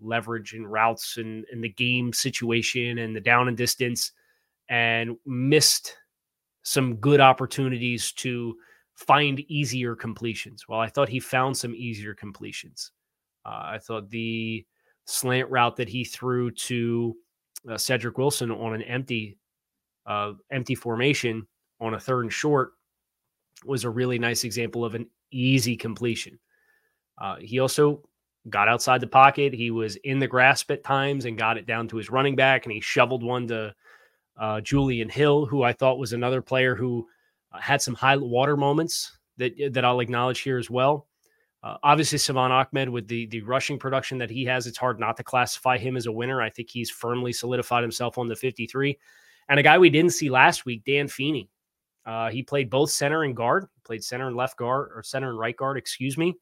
leverage 0.00 0.54
and 0.54 0.70
routes 0.70 1.18
and, 1.18 1.44
and 1.52 1.62
the 1.62 1.68
game 1.68 2.12
situation 2.12 2.98
and 2.98 3.14
the 3.14 3.20
down 3.20 3.48
and 3.48 3.56
distance, 3.56 4.12
and 4.70 5.16
missed 5.26 5.94
some 6.62 6.96
good 6.96 7.20
opportunities 7.20 8.12
to 8.12 8.56
find 8.94 9.40
easier 9.40 9.94
completions. 9.94 10.66
Well, 10.66 10.80
I 10.80 10.88
thought 10.88 11.10
he 11.10 11.20
found 11.20 11.56
some 11.56 11.74
easier 11.74 12.14
completions. 12.14 12.92
Uh, 13.44 13.60
I 13.62 13.78
thought 13.78 14.08
the 14.08 14.66
slant 15.04 15.50
route 15.50 15.76
that 15.76 15.88
he 15.88 16.02
threw 16.02 16.50
to 16.50 17.14
uh, 17.68 17.78
Cedric 17.78 18.18
Wilson 18.18 18.50
on 18.50 18.74
an 18.74 18.82
empty 18.82 19.38
uh, 20.06 20.32
empty 20.50 20.74
formation 20.74 21.46
on 21.80 21.94
a 21.94 22.00
third 22.00 22.22
and 22.22 22.32
short 22.32 22.72
was 23.64 23.84
a 23.84 23.90
really 23.90 24.18
nice 24.18 24.44
example 24.44 24.84
of 24.84 24.94
an 24.94 25.06
easy 25.32 25.76
completion. 25.76 26.38
Uh, 27.20 27.36
he 27.40 27.58
also 27.58 28.02
got 28.48 28.68
outside 28.68 29.00
the 29.00 29.06
pocket. 29.06 29.52
He 29.52 29.70
was 29.70 29.96
in 29.96 30.18
the 30.18 30.28
grasp 30.28 30.70
at 30.70 30.84
times 30.84 31.24
and 31.24 31.38
got 31.38 31.58
it 31.58 31.66
down 31.66 31.88
to 31.88 31.96
his 31.96 32.10
running 32.10 32.36
back, 32.36 32.64
and 32.64 32.72
he 32.72 32.80
shoveled 32.80 33.22
one 33.22 33.48
to 33.48 33.74
uh, 34.38 34.60
Julian 34.60 35.08
Hill, 35.08 35.46
who 35.46 35.62
I 35.62 35.72
thought 35.72 35.98
was 35.98 36.12
another 36.12 36.42
player 36.42 36.74
who 36.74 37.08
uh, 37.52 37.60
had 37.60 37.82
some 37.82 37.94
high 37.94 38.16
water 38.16 38.56
moments 38.56 39.18
that 39.38 39.52
that 39.72 39.84
I'll 39.84 40.00
acknowledge 40.00 40.40
here 40.40 40.58
as 40.58 40.70
well. 40.70 41.05
Uh, 41.66 41.76
obviously, 41.82 42.16
Salvon 42.16 42.52
Ahmed 42.52 42.88
with 42.88 43.08
the 43.08 43.26
the 43.26 43.40
rushing 43.40 43.76
production 43.76 44.18
that 44.18 44.30
he 44.30 44.44
has, 44.44 44.68
it's 44.68 44.78
hard 44.78 45.00
not 45.00 45.16
to 45.16 45.24
classify 45.24 45.76
him 45.76 45.96
as 45.96 46.06
a 46.06 46.12
winner. 46.12 46.40
I 46.40 46.48
think 46.48 46.70
he's 46.70 46.90
firmly 46.90 47.32
solidified 47.32 47.82
himself 47.82 48.18
on 48.18 48.28
the 48.28 48.36
53. 48.36 48.96
And 49.48 49.58
a 49.58 49.64
guy 49.64 49.76
we 49.76 49.90
didn't 49.90 50.12
see 50.12 50.30
last 50.30 50.64
week, 50.64 50.84
Dan 50.84 51.08
Feeney. 51.08 51.50
Uh, 52.04 52.30
he 52.30 52.44
played 52.44 52.70
both 52.70 52.90
center 52.90 53.24
and 53.24 53.34
guard, 53.34 53.66
played 53.84 54.04
center 54.04 54.28
and 54.28 54.36
left 54.36 54.56
guard, 54.56 54.90
or 54.94 55.02
center 55.02 55.28
and 55.28 55.38
right 55.40 55.56
guard, 55.56 55.76
excuse 55.76 56.16
me, 56.16 56.36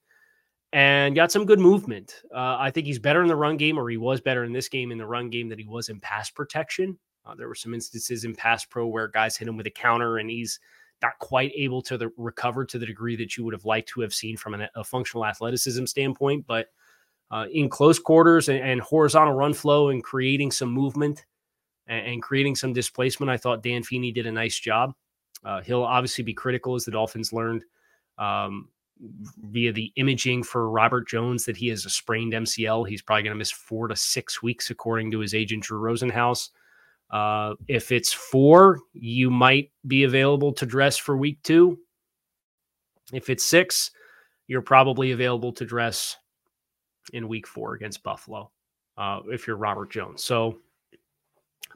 and 0.74 1.14
got 1.14 1.32
some 1.32 1.46
good 1.46 1.58
movement. 1.58 2.20
Uh, 2.30 2.58
I 2.60 2.70
think 2.70 2.86
he's 2.86 2.98
better 2.98 3.22
in 3.22 3.28
the 3.28 3.36
run 3.36 3.56
game, 3.56 3.78
or 3.78 3.88
he 3.88 3.96
was 3.96 4.20
better 4.20 4.44
in 4.44 4.52
this 4.52 4.68
game 4.68 4.92
in 4.92 4.98
the 4.98 5.06
run 5.06 5.30
game 5.30 5.48
than 5.48 5.58
he 5.58 5.66
was 5.66 5.88
in 5.88 6.00
pass 6.00 6.28
protection. 6.28 6.98
Uh, 7.24 7.34
there 7.34 7.48
were 7.48 7.54
some 7.54 7.72
instances 7.72 8.26
in 8.26 8.34
pass 8.34 8.66
pro 8.66 8.86
where 8.86 9.08
guys 9.08 9.38
hit 9.38 9.48
him 9.48 9.56
with 9.56 9.66
a 9.66 9.70
counter, 9.70 10.18
and 10.18 10.28
he's 10.28 10.60
not 11.04 11.18
quite 11.18 11.52
able 11.54 11.82
to 11.82 11.98
the, 11.98 12.10
recover 12.16 12.64
to 12.64 12.78
the 12.78 12.86
degree 12.86 13.16
that 13.16 13.36
you 13.36 13.44
would 13.44 13.54
have 13.54 13.64
liked 13.64 13.88
to 13.90 14.00
have 14.00 14.14
seen 14.14 14.36
from 14.36 14.54
an, 14.54 14.68
a 14.74 14.84
functional 14.84 15.26
athleticism 15.26 15.86
standpoint. 15.86 16.46
But 16.46 16.68
uh, 17.30 17.46
in 17.52 17.68
close 17.68 17.98
quarters 17.98 18.48
and, 18.48 18.58
and, 18.58 18.80
horizontal 18.80 19.34
run 19.34 19.54
flow 19.54 19.88
and 19.88 20.04
creating 20.04 20.50
some 20.50 20.70
movement 20.70 21.24
and, 21.86 22.06
and, 22.06 22.22
creating 22.22 22.54
some 22.54 22.72
displacement, 22.72 23.30
I 23.30 23.36
thought 23.36 23.62
Dan 23.62 23.82
Feeney 23.82 24.12
did 24.12 24.26
a 24.26 24.32
nice 24.32 24.58
job. 24.58 24.94
Uh, 25.44 25.60
he'll 25.62 25.82
obviously 25.82 26.24
be 26.24 26.34
critical 26.34 26.74
as 26.74 26.84
the 26.84 26.90
Dolphins 26.90 27.32
learned 27.32 27.64
um, 28.18 28.68
via 29.50 29.72
the 29.72 29.92
imaging 29.96 30.42
for 30.42 30.70
Robert 30.70 31.08
Jones 31.08 31.44
that 31.44 31.56
he 31.56 31.68
has 31.68 31.84
a 31.84 31.90
sprained 31.90 32.32
MCL. 32.32 32.88
He's 32.88 33.02
probably 33.02 33.24
going 33.24 33.34
to 33.34 33.38
miss 33.38 33.50
four 33.50 33.88
to 33.88 33.96
six 33.96 34.42
weeks, 34.42 34.70
according 34.70 35.10
to 35.10 35.18
his 35.18 35.34
agent 35.34 35.64
Drew 35.64 35.80
Rosenhaus. 35.80 36.50
Uh, 37.10 37.54
if 37.68 37.92
it's 37.92 38.12
four, 38.12 38.80
you 38.92 39.30
might 39.30 39.70
be 39.86 40.04
available 40.04 40.52
to 40.52 40.66
dress 40.66 40.96
for 40.96 41.16
week 41.16 41.42
two. 41.42 41.78
If 43.12 43.30
it's 43.30 43.44
six, 43.44 43.90
you're 44.46 44.62
probably 44.62 45.12
available 45.12 45.52
to 45.52 45.64
dress 45.64 46.16
in 47.12 47.28
week 47.28 47.46
four 47.46 47.74
against 47.74 48.02
Buffalo. 48.02 48.50
Uh, 48.96 49.20
if 49.26 49.46
you're 49.46 49.56
Robert 49.56 49.90
Jones, 49.90 50.22
so 50.22 50.58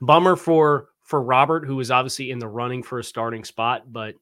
bummer 0.00 0.36
for 0.36 0.88
for 1.02 1.22
Robert, 1.22 1.66
who 1.66 1.80
is 1.80 1.90
obviously 1.90 2.30
in 2.30 2.38
the 2.38 2.48
running 2.48 2.82
for 2.82 2.98
a 2.98 3.04
starting 3.04 3.44
spot, 3.44 3.92
but 3.92 4.14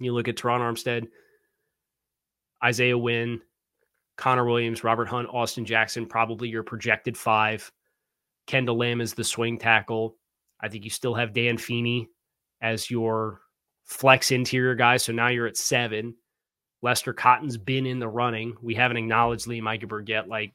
you 0.00 0.12
look 0.12 0.28
at 0.28 0.36
Terron 0.36 0.60
Armstead, 0.60 1.08
Isaiah 2.62 2.98
Wynn, 2.98 3.40
Connor 4.16 4.44
Williams, 4.44 4.84
Robert 4.84 5.08
Hunt, 5.08 5.28
Austin 5.32 5.64
Jackson, 5.64 6.06
probably 6.06 6.48
your 6.48 6.62
projected 6.62 7.16
five. 7.16 7.70
Kendall 8.48 8.78
Lamb 8.78 9.00
is 9.00 9.14
the 9.14 9.22
swing 9.22 9.58
tackle. 9.58 10.16
I 10.60 10.68
think 10.68 10.82
you 10.82 10.90
still 10.90 11.14
have 11.14 11.32
Dan 11.32 11.58
Feeney 11.58 12.08
as 12.60 12.90
your 12.90 13.40
flex 13.84 14.32
interior 14.32 14.74
guy. 14.74 14.96
So 14.96 15.12
now 15.12 15.28
you're 15.28 15.46
at 15.46 15.56
seven. 15.56 16.16
Lester 16.82 17.12
Cotton's 17.12 17.56
been 17.56 17.86
in 17.86 17.98
the 17.98 18.08
running. 18.08 18.56
We 18.62 18.74
haven't 18.74 18.96
acknowledged 18.96 19.46
Liam 19.46 19.62
Eichenberg 19.62 20.08
yet. 20.08 20.28
Like 20.28 20.52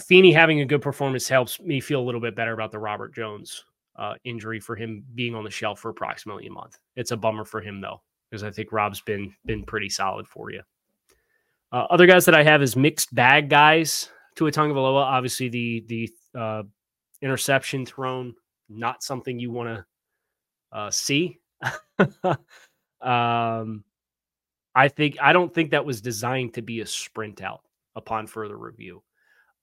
Feeney 0.00 0.32
having 0.32 0.60
a 0.60 0.66
good 0.66 0.82
performance 0.82 1.28
helps 1.28 1.60
me 1.60 1.80
feel 1.80 2.00
a 2.00 2.04
little 2.04 2.20
bit 2.20 2.34
better 2.34 2.52
about 2.52 2.72
the 2.72 2.78
Robert 2.78 3.14
Jones 3.14 3.62
uh, 3.96 4.14
injury 4.24 4.60
for 4.60 4.76
him 4.76 5.04
being 5.14 5.34
on 5.34 5.44
the 5.44 5.50
shelf 5.50 5.80
for 5.80 5.90
approximately 5.90 6.46
a 6.46 6.52
month. 6.52 6.78
It's 6.96 7.10
a 7.10 7.16
bummer 7.16 7.44
for 7.44 7.60
him 7.60 7.80
though, 7.80 8.00
because 8.30 8.42
I 8.42 8.50
think 8.50 8.72
Rob's 8.72 9.00
been 9.02 9.34
been 9.44 9.62
pretty 9.62 9.90
solid 9.90 10.26
for 10.26 10.50
you. 10.50 10.62
Uh, 11.72 11.86
other 11.90 12.06
guys 12.06 12.24
that 12.24 12.34
I 12.34 12.44
have 12.44 12.62
is 12.62 12.76
mixed 12.76 13.14
bag 13.14 13.50
guys. 13.50 14.10
Tua 14.36 14.52
Tagovailoa, 14.52 15.02
obviously 15.02 15.48
the 15.48 15.84
the 15.86 16.10
uh, 16.38 16.62
interception 17.22 17.84
thrown, 17.84 18.34
not 18.68 19.02
something 19.02 19.38
you 19.38 19.50
want 19.50 19.68
to 19.68 19.86
uh, 20.72 20.90
see. 20.90 21.40
um, 23.00 23.82
I 24.74 24.88
think 24.88 25.16
I 25.20 25.32
don't 25.32 25.52
think 25.52 25.70
that 25.70 25.84
was 25.84 26.00
designed 26.00 26.54
to 26.54 26.62
be 26.62 26.80
a 26.80 26.86
sprint 26.86 27.42
out 27.42 27.62
upon 27.96 28.26
further 28.26 28.58
review. 28.58 29.02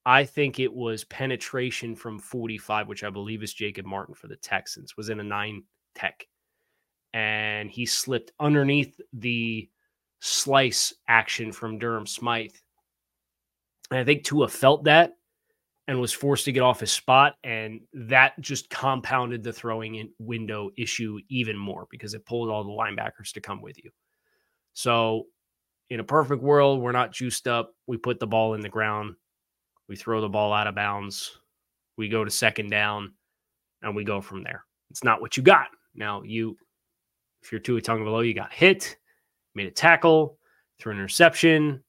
I 0.06 0.26
think 0.26 0.60
it 0.60 0.74
was 0.74 1.06
penetration 1.06 1.96
from 1.96 2.20
45, 2.20 2.88
which 2.88 3.04
I 3.04 3.10
believe 3.10 3.42
is 3.42 3.54
Jacob 3.54 3.86
Martin 3.86 4.16
for 4.16 4.28
the 4.28 4.36
Texans, 4.36 4.98
was 4.98 5.10
in 5.10 5.20
a 5.20 5.24
nine 5.24 5.64
tech. 5.96 6.28
And 7.14 7.72
he 7.72 7.86
slipped 7.86 8.32
underneath 8.40 9.00
the 9.14 9.70
slice 10.20 10.94
action 11.08 11.52
from 11.52 11.78
Durham 11.78 12.08
Smythe. 12.08 12.56
And 13.92 14.00
I 14.00 14.04
think 14.04 14.24
Tua 14.24 14.48
felt 14.48 14.86
that 14.86 15.14
and 15.88 16.00
was 16.00 16.14
forced 16.14 16.46
to 16.46 16.52
get 16.52 16.62
off 16.62 16.80
his 16.80 16.92
spot. 16.92 17.36
And 17.44 17.82
that 17.94 18.40
just 18.40 18.70
compounded 18.70 19.44
the 19.44 19.54
throwing 19.54 19.96
in 19.96 20.10
window 20.20 20.72
issue 20.78 21.20
even 21.30 21.58
more 21.58 21.88
because 21.92 22.14
it 22.14 22.26
pulled 22.26 22.50
all 22.50 22.64
the 22.64 22.70
linebackers 22.70 23.34
to 23.34 23.42
come 23.42 23.62
with 23.62 23.78
you. 23.84 23.92
So, 24.74 25.26
in 25.90 26.00
a 26.00 26.04
perfect 26.04 26.42
world, 26.42 26.82
we're 26.82 26.94
not 26.94 27.12
juiced 27.12 27.48
up. 27.48 27.76
We 27.86 27.98
put 27.98 28.20
the 28.20 28.26
ball 28.26 28.54
in 28.56 28.62
the 28.62 28.70
ground 28.70 29.16
we 29.88 29.96
throw 29.96 30.22
the 30.22 30.30
ball 30.30 30.54
out 30.54 30.68
of 30.68 30.76
bounds. 30.76 31.38
We 31.98 32.10
go 32.10 32.24
to 32.24 32.32
second 32.32 32.70
down 32.70 33.14
and 33.82 33.96
we 33.96 34.04
go 34.04 34.22
from 34.22 34.44
there. 34.44 34.66
It's 34.90 35.04
not 35.04 35.22
what 35.22 35.38
you 35.38 35.44
got. 35.44 35.68
Now, 35.96 36.24
you, 36.24 36.58
if 37.42 37.52
you're 37.52 37.62
Tua 37.62 37.82
Tagovailoa, 37.82 38.26
you 38.26 38.34
got 38.34 38.54
hit, 38.54 38.98
made 39.56 39.68
a 39.68 39.72
tackle, 39.72 40.38
threw 40.80 40.94
an 40.94 40.98
interception, 40.98 41.84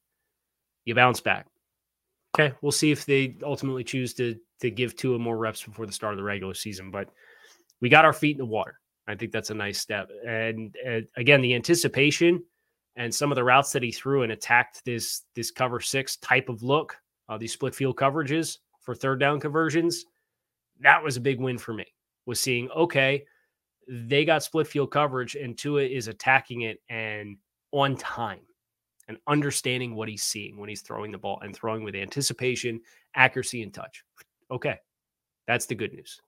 you 0.84 0.94
bounce 0.94 1.20
back. 1.20 1.46
Okay, 2.34 2.52
we'll 2.62 2.72
see 2.72 2.90
if 2.90 3.06
they 3.06 3.36
ultimately 3.44 3.84
choose 3.84 4.12
to 4.14 4.36
to 4.60 4.70
give 4.70 4.96
Tua 4.96 5.18
more 5.18 5.36
reps 5.36 5.62
before 5.62 5.86
the 5.86 5.92
start 5.92 6.14
of 6.14 6.18
the 6.18 6.24
regular 6.24 6.54
season. 6.54 6.90
But 6.90 7.08
we 7.80 7.88
got 7.88 8.04
our 8.04 8.12
feet 8.12 8.32
in 8.32 8.38
the 8.38 8.46
water. 8.46 8.80
I 9.06 9.14
think 9.14 9.30
that's 9.30 9.50
a 9.50 9.54
nice 9.54 9.78
step. 9.78 10.08
And, 10.26 10.74
and 10.84 11.06
again, 11.16 11.42
the 11.42 11.54
anticipation 11.54 12.42
and 12.96 13.14
some 13.14 13.30
of 13.30 13.36
the 13.36 13.44
routes 13.44 13.72
that 13.72 13.82
he 13.82 13.92
threw 13.92 14.22
and 14.22 14.32
attacked 14.32 14.84
this 14.84 15.22
this 15.34 15.50
cover 15.50 15.80
six 15.80 16.16
type 16.16 16.48
of 16.48 16.62
look 16.62 16.96
uh, 17.28 17.38
these 17.38 17.52
split 17.52 17.74
field 17.74 17.96
coverages 17.96 18.58
for 18.80 18.94
third 18.94 19.20
down 19.20 19.40
conversions, 19.40 20.04
that 20.80 21.02
was 21.02 21.16
a 21.16 21.20
big 21.20 21.40
win 21.40 21.58
for 21.58 21.72
me. 21.72 21.86
Was 22.26 22.40
seeing 22.40 22.70
okay, 22.70 23.24
they 23.88 24.24
got 24.24 24.42
split 24.42 24.66
field 24.66 24.90
coverage 24.90 25.34
and 25.34 25.56
Tua 25.56 25.82
is 25.82 26.08
attacking 26.08 26.62
it 26.62 26.80
and 26.88 27.36
on 27.70 27.96
time 27.96 28.40
and 29.08 29.18
understanding 29.26 29.94
what 29.94 30.08
he's 30.08 30.22
seeing 30.22 30.56
when 30.56 30.68
he's 30.68 30.82
throwing 30.82 31.12
the 31.12 31.18
ball 31.18 31.40
and 31.42 31.54
throwing 31.54 31.84
with 31.84 31.94
anticipation, 31.94 32.80
accuracy, 33.14 33.62
and 33.62 33.72
touch. 33.72 34.04
Okay, 34.50 34.78
that's 35.46 35.66
the 35.66 35.74
good 35.74 35.92
news. 35.92 36.20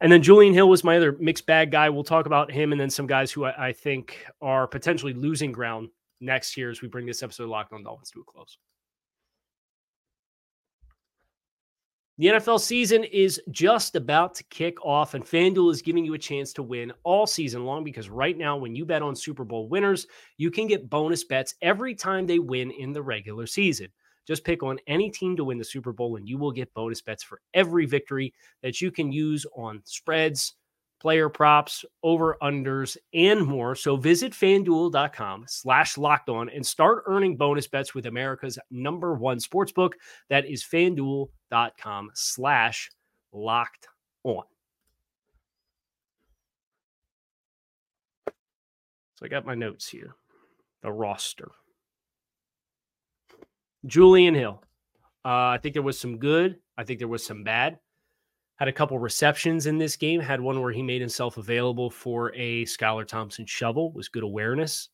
And 0.00 0.10
then 0.10 0.22
Julian 0.22 0.54
Hill 0.54 0.68
was 0.68 0.84
my 0.84 0.96
other 0.96 1.16
mixed 1.20 1.46
bag 1.46 1.70
guy. 1.70 1.88
We'll 1.88 2.04
talk 2.04 2.26
about 2.26 2.50
him 2.50 2.72
and 2.72 2.80
then 2.80 2.90
some 2.90 3.06
guys 3.06 3.30
who 3.30 3.44
I, 3.44 3.68
I 3.68 3.72
think 3.72 4.26
are 4.42 4.66
potentially 4.66 5.14
losing 5.14 5.52
ground 5.52 5.88
next 6.20 6.56
year 6.56 6.70
as 6.70 6.82
we 6.82 6.88
bring 6.88 7.06
this 7.06 7.22
episode 7.22 7.44
of 7.44 7.50
Locked 7.50 7.72
on 7.72 7.84
Dolphins 7.84 8.10
to 8.10 8.20
a 8.20 8.24
close. 8.24 8.58
The 12.16 12.26
NFL 12.26 12.60
season 12.60 13.02
is 13.02 13.42
just 13.50 13.96
about 13.96 14.36
to 14.36 14.44
kick 14.44 14.84
off, 14.84 15.14
and 15.14 15.24
FanDuel 15.24 15.72
is 15.72 15.82
giving 15.82 16.04
you 16.04 16.14
a 16.14 16.18
chance 16.18 16.52
to 16.52 16.62
win 16.62 16.92
all 17.02 17.26
season 17.26 17.64
long 17.64 17.82
because 17.82 18.08
right 18.08 18.38
now, 18.38 18.56
when 18.56 18.76
you 18.76 18.84
bet 18.84 19.02
on 19.02 19.16
Super 19.16 19.44
Bowl 19.44 19.68
winners, 19.68 20.06
you 20.36 20.52
can 20.52 20.68
get 20.68 20.88
bonus 20.88 21.24
bets 21.24 21.56
every 21.60 21.92
time 21.92 22.24
they 22.24 22.38
win 22.38 22.70
in 22.70 22.92
the 22.92 23.02
regular 23.02 23.48
season. 23.48 23.88
Just 24.28 24.44
pick 24.44 24.62
on 24.62 24.78
any 24.86 25.10
team 25.10 25.34
to 25.34 25.42
win 25.42 25.58
the 25.58 25.64
Super 25.64 25.92
Bowl, 25.92 26.14
and 26.14 26.28
you 26.28 26.38
will 26.38 26.52
get 26.52 26.72
bonus 26.72 27.02
bets 27.02 27.24
for 27.24 27.40
every 27.52 27.84
victory 27.84 28.32
that 28.62 28.80
you 28.80 28.92
can 28.92 29.10
use 29.10 29.44
on 29.56 29.80
spreads, 29.82 30.54
player 31.04 31.28
props, 31.28 31.84
over 32.02 32.38
unders, 32.42 32.96
and 33.12 33.44
more. 33.44 33.74
So 33.74 33.94
visit 33.94 34.32
fanduel.com 34.32 35.44
slash 35.46 35.98
locked 35.98 36.30
on 36.30 36.48
and 36.48 36.64
start 36.64 37.02
earning 37.04 37.36
bonus 37.36 37.68
bets 37.68 37.94
with 37.94 38.06
America's 38.06 38.58
number 38.70 39.12
one 39.12 39.36
sportsbook. 39.36 39.90
That 40.30 40.46
is 40.46 40.64
fanduel.com 40.64 42.10
slash 42.14 42.90
locked 43.34 43.88
on. 44.22 44.44
So 49.16 49.26
I 49.26 49.28
got 49.28 49.44
my 49.44 49.54
notes 49.54 49.86
here. 49.86 50.14
The 50.80 50.90
roster. 50.90 51.50
Julian 53.84 54.34
Hill. 54.34 54.62
Uh, 55.22 55.52
I 55.52 55.58
think 55.62 55.74
there 55.74 55.82
was 55.82 55.98
some 55.98 56.16
good. 56.16 56.60
I 56.78 56.84
think 56.84 56.98
there 56.98 57.08
was 57.08 57.26
some 57.26 57.44
bad 57.44 57.78
had 58.56 58.68
a 58.68 58.72
couple 58.72 58.98
receptions 58.98 59.66
in 59.66 59.78
this 59.78 59.96
game. 59.96 60.20
Had 60.20 60.40
one 60.40 60.60
where 60.60 60.72
he 60.72 60.82
made 60.82 61.00
himself 61.00 61.36
available 61.36 61.90
for 61.90 62.32
a 62.34 62.64
Skylar 62.64 63.06
Thompson 63.06 63.46
shovel. 63.46 63.92
Was 63.92 64.08
good 64.08 64.22
awareness. 64.22 64.88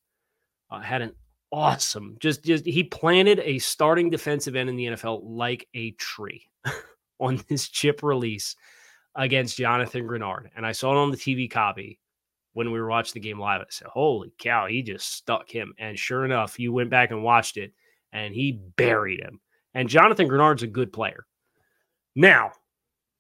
Uh, 0.71 0.81
had 0.81 1.03
an 1.03 1.13
awesome 1.53 2.17
just 2.21 2.45
just 2.45 2.65
he 2.65 2.85
planted 2.85 3.41
a 3.41 3.59
starting 3.59 4.09
defensive 4.09 4.55
end 4.55 4.71
in 4.71 4.77
the 4.77 4.87
NFL 4.87 5.21
like 5.25 5.67
a 5.75 5.91
tree 5.93 6.47
on 7.19 7.43
this 7.49 7.69
chip 7.69 8.03
release 8.03 8.55
against 9.17 9.57
Jonathan 9.57 10.07
Greenard. 10.07 10.49
And 10.57 10.65
I 10.65 10.73
saw 10.73 10.93
it 10.93 10.99
on 10.99 11.11
the 11.11 11.17
TV 11.17 11.51
copy 11.51 11.99
when 12.53 12.71
we 12.71 12.81
were 12.81 12.89
watching 12.89 13.15
the 13.15 13.29
game 13.29 13.39
live. 13.39 13.61
I 13.61 13.65
said, 13.69 13.89
"Holy 13.89 14.33
cow, 14.39 14.67
he 14.67 14.83
just 14.83 15.13
stuck 15.13 15.51
him." 15.51 15.75
And 15.79 15.99
sure 15.99 16.25
enough, 16.25 16.59
you 16.59 16.73
went 16.73 16.91
back 16.91 17.11
and 17.11 17.23
watched 17.23 17.57
it, 17.57 17.73
and 18.13 18.35
he 18.35 18.61
buried 18.77 19.21
him. 19.21 19.41
And 19.75 19.89
Jonathan 19.89 20.29
Greenard's 20.29 20.63
a 20.63 20.69
good 20.69 20.93
player. 20.93 21.27
Now, 22.17 22.53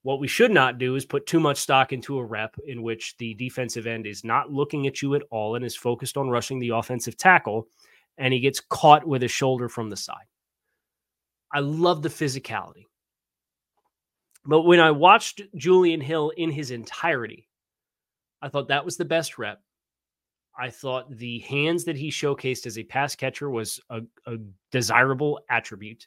what 0.02 0.20
we 0.20 0.28
should 0.28 0.50
not 0.50 0.78
do 0.78 0.94
is 0.96 1.04
put 1.04 1.26
too 1.26 1.40
much 1.40 1.58
stock 1.58 1.92
into 1.92 2.18
a 2.18 2.24
rep 2.24 2.56
in 2.66 2.82
which 2.82 3.16
the 3.18 3.34
defensive 3.34 3.86
end 3.86 4.06
is 4.06 4.24
not 4.24 4.50
looking 4.50 4.86
at 4.86 5.02
you 5.02 5.14
at 5.14 5.22
all 5.30 5.56
and 5.56 5.64
is 5.64 5.76
focused 5.76 6.16
on 6.16 6.30
rushing 6.30 6.58
the 6.58 6.70
offensive 6.70 7.16
tackle, 7.16 7.68
and 8.16 8.32
he 8.32 8.40
gets 8.40 8.60
caught 8.60 9.06
with 9.06 9.22
his 9.22 9.30
shoulder 9.30 9.68
from 9.68 9.90
the 9.90 9.96
side. 9.96 10.26
I 11.52 11.60
love 11.60 12.02
the 12.02 12.08
physicality. 12.08 12.86
But 14.46 14.62
when 14.62 14.80
I 14.80 14.90
watched 14.90 15.42
Julian 15.54 16.00
Hill 16.00 16.30
in 16.30 16.50
his 16.50 16.70
entirety, 16.70 17.48
I 18.40 18.48
thought 18.48 18.68
that 18.68 18.84
was 18.84 18.96
the 18.96 19.04
best 19.04 19.38
rep. 19.38 19.60
I 20.58 20.70
thought 20.70 21.14
the 21.14 21.40
hands 21.40 21.84
that 21.84 21.96
he 21.96 22.10
showcased 22.10 22.66
as 22.66 22.78
a 22.78 22.84
pass 22.84 23.14
catcher 23.14 23.50
was 23.50 23.80
a, 23.90 24.00
a 24.26 24.36
desirable 24.72 25.40
attribute. 25.50 26.06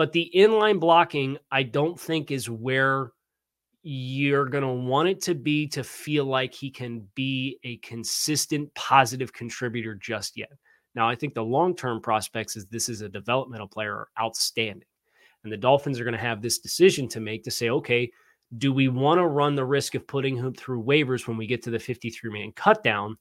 But 0.00 0.12
the 0.12 0.30
inline 0.34 0.80
blocking, 0.80 1.36
I 1.50 1.62
don't 1.62 2.00
think 2.00 2.30
is 2.30 2.48
where 2.48 3.12
you're 3.82 4.46
going 4.46 4.64
to 4.64 4.88
want 4.88 5.10
it 5.10 5.20
to 5.24 5.34
be 5.34 5.66
to 5.66 5.84
feel 5.84 6.24
like 6.24 6.54
he 6.54 6.70
can 6.70 7.06
be 7.14 7.58
a 7.64 7.76
consistent 7.76 8.74
positive 8.74 9.30
contributor 9.34 9.94
just 9.94 10.38
yet. 10.38 10.48
Now, 10.94 11.06
I 11.06 11.16
think 11.16 11.34
the 11.34 11.44
long 11.44 11.76
term 11.76 12.00
prospects 12.00 12.56
is 12.56 12.64
this 12.64 12.88
is 12.88 13.02
a 13.02 13.10
developmental 13.10 13.68
player 13.68 13.94
are 13.94 14.08
outstanding. 14.18 14.88
And 15.44 15.52
the 15.52 15.58
Dolphins 15.58 16.00
are 16.00 16.04
going 16.04 16.16
to 16.16 16.18
have 16.18 16.40
this 16.40 16.60
decision 16.60 17.06
to 17.08 17.20
make 17.20 17.44
to 17.44 17.50
say, 17.50 17.68
okay, 17.68 18.10
do 18.56 18.72
we 18.72 18.88
want 18.88 19.18
to 19.18 19.26
run 19.26 19.54
the 19.54 19.66
risk 19.66 19.96
of 19.96 20.06
putting 20.06 20.34
him 20.34 20.54
through 20.54 20.82
waivers 20.82 21.28
when 21.28 21.36
we 21.36 21.46
get 21.46 21.62
to 21.64 21.70
the 21.70 21.78
53 21.78 22.32
man 22.32 22.52
cut 22.56 22.82
down 22.82 23.18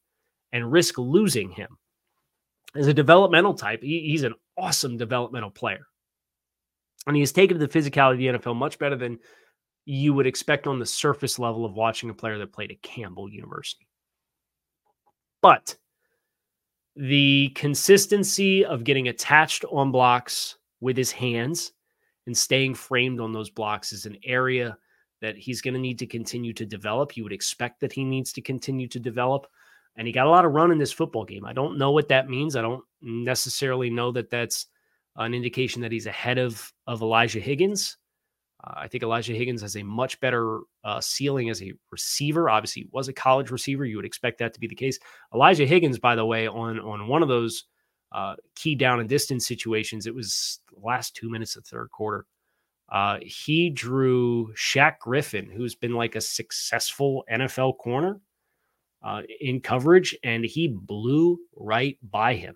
and 0.54 0.72
risk 0.72 0.98
losing 0.98 1.50
him? 1.50 1.78
As 2.74 2.88
a 2.88 2.94
developmental 2.94 3.54
type, 3.54 3.84
he, 3.84 4.00
he's 4.00 4.24
an 4.24 4.36
awesome 4.58 4.96
developmental 4.96 5.52
player. 5.52 5.86
And 7.10 7.16
he 7.16 7.22
has 7.24 7.32
taken 7.32 7.58
the 7.58 7.68
physicality 7.68 8.28
of 8.28 8.42
the 8.42 8.50
NFL 8.50 8.56
much 8.56 8.78
better 8.78 8.96
than 8.96 9.18
you 9.86 10.14
would 10.14 10.28
expect 10.28 10.68
on 10.68 10.78
the 10.78 10.86
surface 10.86 11.40
level 11.40 11.66
of 11.66 11.74
watching 11.74 12.12
a 12.12 12.14
player 12.14 12.38
that 12.38 12.54
played 12.54 12.70
at 12.70 12.84
Campbell 12.84 13.28
University. 13.28 13.88
But 15.42 15.76
the 16.96 17.50
consistency 17.56 18.64
of 18.64 18.84
getting 18.84 19.08
attached 19.08 19.66
on 19.72 19.92
blocks 19.92 20.58
with 20.82 20.96
his 20.96 21.12
hands 21.12 21.72
and 22.28 22.38
staying 22.38 22.76
framed 22.76 23.20
on 23.20 23.34
those 23.34 23.50
blocks 23.50 23.92
is 23.92 24.06
an 24.06 24.18
area 24.24 24.78
that 25.20 25.36
he's 25.36 25.64
going 25.64 25.74
to 25.74 25.80
need 25.80 25.98
to 25.98 26.06
continue 26.06 26.54
to 26.54 26.66
develop. 26.66 27.18
You 27.18 27.24
would 27.24 27.34
expect 27.34 27.80
that 27.80 27.92
he 27.92 28.04
needs 28.04 28.32
to 28.34 28.42
continue 28.42 28.88
to 28.88 29.00
develop. 29.00 29.48
And 29.96 30.06
he 30.06 30.14
got 30.14 30.28
a 30.28 30.30
lot 30.30 30.46
of 30.46 30.52
run 30.52 30.72
in 30.72 30.78
this 30.78 30.92
football 30.92 31.26
game. 31.26 31.44
I 31.44 31.54
don't 31.54 31.80
know 31.80 31.90
what 31.90 32.10
that 32.10 32.30
means. 32.30 32.56
I 32.56 32.62
don't 32.62 32.84
necessarily 33.02 33.90
know 33.90 34.12
that 34.12 34.30
that's 34.30 34.68
an 35.16 35.34
indication 35.34 35.82
that 35.82 35.92
he's 35.92 36.06
ahead 36.06 36.38
of, 36.38 36.72
of 36.88 37.02
Elijah 37.02 37.40
Higgins. 37.40 37.98
Uh, 38.64 38.74
I 38.78 38.88
think 38.88 39.04
Elijah 39.04 39.34
Higgins 39.34 39.62
has 39.62 39.76
a 39.76 39.84
much 39.84 40.20
better 40.20 40.62
uh, 40.84 41.00
ceiling 41.02 41.50
as 41.50 41.62
a 41.62 41.74
receiver. 41.92 42.50
Obviously, 42.50 42.84
he 42.84 42.90
was 42.92 43.08
a 43.08 43.14
college 43.14 43.52
receiver. 43.52 43.86
You 43.86 43.98
would 43.98 44.06
expect 44.06 44.40
that 44.40 44.54
to 44.54 44.60
be 44.60 44.68
the 44.68 44.76
case. 44.76 45.00
Elijah 45.34 45.66
Higgins, 45.66 46.00
by 46.00 46.16
the 46.16 46.26
way, 46.26 46.48
on 46.48 46.80
on 46.80 47.08
one 47.08 47.22
of 47.24 47.30
those 47.30 47.66
uh, 48.12 48.36
key 48.56 48.76
down 48.76 49.00
and 49.00 49.08
distance 49.08 49.48
situations, 49.48 50.08
it 50.08 50.16
was 50.16 50.60
the 50.74 50.86
last 50.86 51.16
two 51.16 51.30
minutes 51.30 51.56
of 51.56 51.66
third 51.66 51.90
quarter. 51.92 52.26
Uh, 52.92 53.20
he 53.22 53.70
drew 53.70 54.52
Shaq 54.56 55.00
Griffin, 55.00 55.50
who's 55.50 55.76
been 55.76 55.94
like 55.94 56.16
a 56.16 56.22
successful 56.22 57.24
NFL 57.32 57.78
corner 57.78 58.20
uh, 59.04 59.22
in 59.40 59.62
coverage, 59.62 60.18
and 60.24 60.44
he 60.44 60.68
blew 60.68 61.40
right 61.56 61.98
by 62.02 62.34
him. 62.34 62.56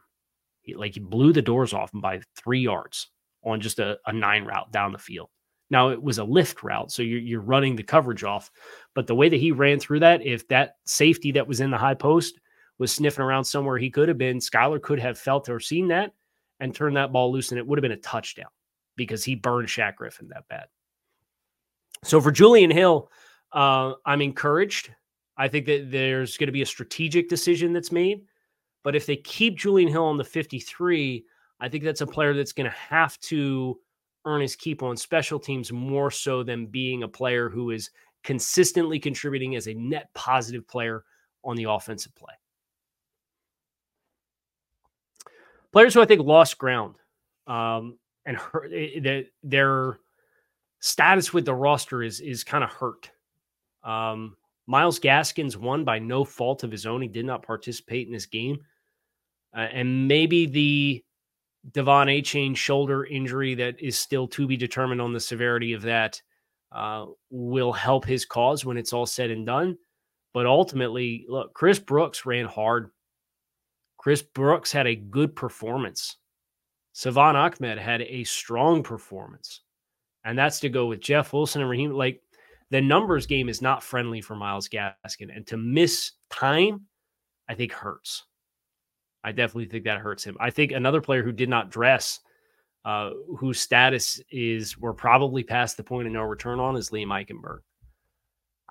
He, 0.64 0.74
like 0.74 0.96
he 0.96 1.00
blew 1.00 1.32
the 1.32 1.42
doors 1.42 1.74
off 1.74 1.94
him 1.94 2.02
by 2.02 2.22
three 2.36 2.62
yards 2.62 3.10
on 3.44 3.62
just 3.62 3.80
a, 3.80 4.00
a 4.08 4.14
nine 4.14 4.46
route 4.46 4.72
down 4.72 4.92
the 4.92 4.98
field. 4.98 5.30
Now 5.70 5.90
it 5.90 6.02
was 6.02 6.18
a 6.18 6.24
lift 6.24 6.64
route, 6.64 6.92
so 6.92 7.02
you're, 7.02 7.20
you're 7.20 7.42
running 7.42 7.76
the 7.76 7.84
coverage 7.84 8.24
off. 8.24 8.50
But 8.96 9.08
the 9.08 9.16
way 9.16 9.30
that 9.30 9.40
he 9.40 9.52
ran 9.52 9.80
through 9.80 10.00
that, 10.00 10.26
if 10.26 10.48
that 10.48 10.78
safety 10.86 11.32
that 11.34 11.48
was 11.48 11.62
in 11.62 11.72
the 11.72 11.78
high 11.78 11.94
post 11.94 12.40
was 12.80 12.92
sniffing 12.92 13.24
around 13.24 13.44
somewhere 13.44 13.78
he 13.78 13.90
could 13.90 14.08
have 14.08 14.18
been, 14.18 14.40
Skylar 14.40 14.82
could 14.82 15.00
have 15.00 15.18
felt 15.18 15.50
or 15.50 15.60
seen 15.60 15.88
that 15.90 16.14
and 16.60 16.74
turned 16.74 16.96
that 16.98 17.12
ball 17.12 17.32
loose, 17.32 17.52
and 17.52 17.60
it 17.60 17.68
would 17.68 17.78
have 17.78 17.84
been 17.84 17.92
a 17.92 17.98
touchdown 17.98 18.50
because 18.96 19.24
he 19.24 19.36
burned 19.36 19.68
Shaq 19.68 19.96
Griffin 19.96 20.30
that 20.30 20.48
bad. 20.50 20.66
So 22.04 22.22
for 22.22 22.32
Julian 22.32 22.72
Hill, 22.72 23.10
uh, 23.52 23.94
I'm 24.06 24.22
encouraged. 24.22 24.92
I 25.38 25.48
think 25.48 25.66
that 25.66 25.90
there's 25.90 26.38
going 26.38 26.48
to 26.48 26.54
be 26.54 26.62
a 26.62 26.66
strategic 26.68 27.30
decision 27.30 27.74
that's 27.74 27.92
made. 27.92 28.22
But 28.84 28.96
if 28.96 29.06
they 29.06 29.16
keep 29.16 29.58
Julian 29.58 29.90
Hill 29.90 30.06
on 30.06 30.18
the 30.18 30.24
53, 30.24 31.26
I 31.60 31.70
think 31.70 31.84
that's 31.84 32.02
a 32.02 32.08
player 32.08 32.34
that's 32.34 32.52
going 32.52 32.70
to 32.70 32.78
have 32.78 33.20
to 33.22 33.80
earn 34.26 34.42
his 34.42 34.56
keep 34.56 34.84
on 34.84 34.96
special 34.98 35.40
teams 35.40 35.72
more 35.72 36.12
so 36.12 36.44
than 36.44 36.66
being 36.66 37.04
a 37.04 37.08
player 37.08 37.50
who 37.50 37.72
is 37.72 37.90
consistently 38.24 39.00
contributing 39.00 39.56
as 39.56 39.68
a 39.68 39.74
net 39.74 40.10
positive 40.14 40.68
player 40.68 41.04
on 41.44 41.56
the 41.56 41.66
offensive 41.66 42.16
play. 42.16 42.34
Players 45.72 45.94
who 45.94 46.02
I 46.02 46.06
think 46.06 46.22
lost 46.22 46.58
ground 46.58 46.96
um, 47.48 47.98
and 48.26 48.38
hurt, 48.38 48.72
eh, 48.74 49.24
their 49.42 49.98
status 50.80 51.34
with 51.34 51.46
the 51.46 51.54
roster 51.54 52.04
is 52.04 52.20
is 52.20 52.44
kind 52.44 52.64
of 52.64 52.70
hurt. 52.70 53.10
Um, 53.84 54.38
Myles 54.68 55.00
Gaskin's 55.00 55.58
won 55.58 55.84
by 55.84 56.00
no 56.00 56.24
fault 56.24 56.64
of 56.64 56.72
his 56.72 56.86
own. 56.86 57.02
He 57.02 57.08
did 57.08 57.26
not 57.26 57.46
participate 57.46 58.08
in 58.08 58.14
this 58.14 58.26
game, 58.26 58.60
uh, 59.56 59.68
and 59.72 60.08
maybe 60.08 60.46
the 60.46 61.04
De'Von 61.72 62.08
Achane 62.08 62.56
shoulder 62.56 63.06
injury 63.06 63.56
that 63.56 63.82
is 63.82 63.98
still 63.98 64.28
to 64.30 64.48
be 64.48 64.58
determined 64.58 65.02
on 65.02 65.14
the 65.14 65.20
severity 65.20 65.74
of 65.74 65.82
that 65.84 66.22
uh, 66.72 67.06
will 67.30 67.72
help 67.72 68.06
his 68.06 68.26
cause 68.26 68.66
when 68.66 68.78
it's 68.78 68.94
all 68.94 69.06
said 69.06 69.32
and 69.32 69.46
done. 69.46 69.78
But 70.34 70.46
ultimately, 70.46 71.26
look, 71.30 71.54
Chris 71.54 71.80
Brooks 71.80 72.26
ran 72.26 72.46
hard. 72.46 72.90
Chris 73.98 74.22
Brooks 74.22 74.72
had 74.72 74.88
a 74.88 74.96
good 74.96 75.36
performance. 75.36 76.18
Salvon 76.94 77.36
Ahmed 77.36 77.78
had 77.78 78.02
a 78.02 78.24
strong 78.24 78.84
performance. 78.84 79.62
And 80.26 80.38
that's 80.38 80.60
to 80.62 80.70
go 80.70 80.88
with 80.88 81.00
Jeff 81.00 81.34
Wilson 81.34 81.62
and 81.62 81.70
Raheem. 81.70 81.92
Like 81.92 82.22
the 82.70 82.82
numbers 82.82 83.26
game 83.26 83.50
is 83.50 83.62
not 83.62 83.84
friendly 83.84 84.22
for 84.22 84.36
Myles 84.36 84.68
Gaskin. 84.68 85.36
And 85.36 85.46
to 85.48 85.58
miss 85.58 86.14
time, 86.30 86.82
I 87.48 87.56
think 87.56 87.72
hurts. 87.72 88.26
I 89.24 89.32
definitely 89.32 89.66
think 89.66 89.86
that 89.86 90.00
hurts 90.00 90.24
him. 90.24 90.38
I 90.40 90.50
think 90.50 90.72
another 90.72 91.02
player 91.02 91.24
who 91.24 91.32
did 91.32 91.50
not 91.50 91.72
dress, 91.72 92.20
uh, 92.86 93.12
whose 93.38 93.60
status 93.60 94.22
is 94.30 94.78
we're 94.78 94.94
probably 94.94 95.44
past 95.44 95.78
the 95.78 95.84
point 95.84 96.08
of 96.08 96.14
no 96.14 96.24
return 96.24 96.60
on, 96.60 96.76
is 96.76 96.90
Liam 96.90 97.08
Eichenberg. 97.08 97.60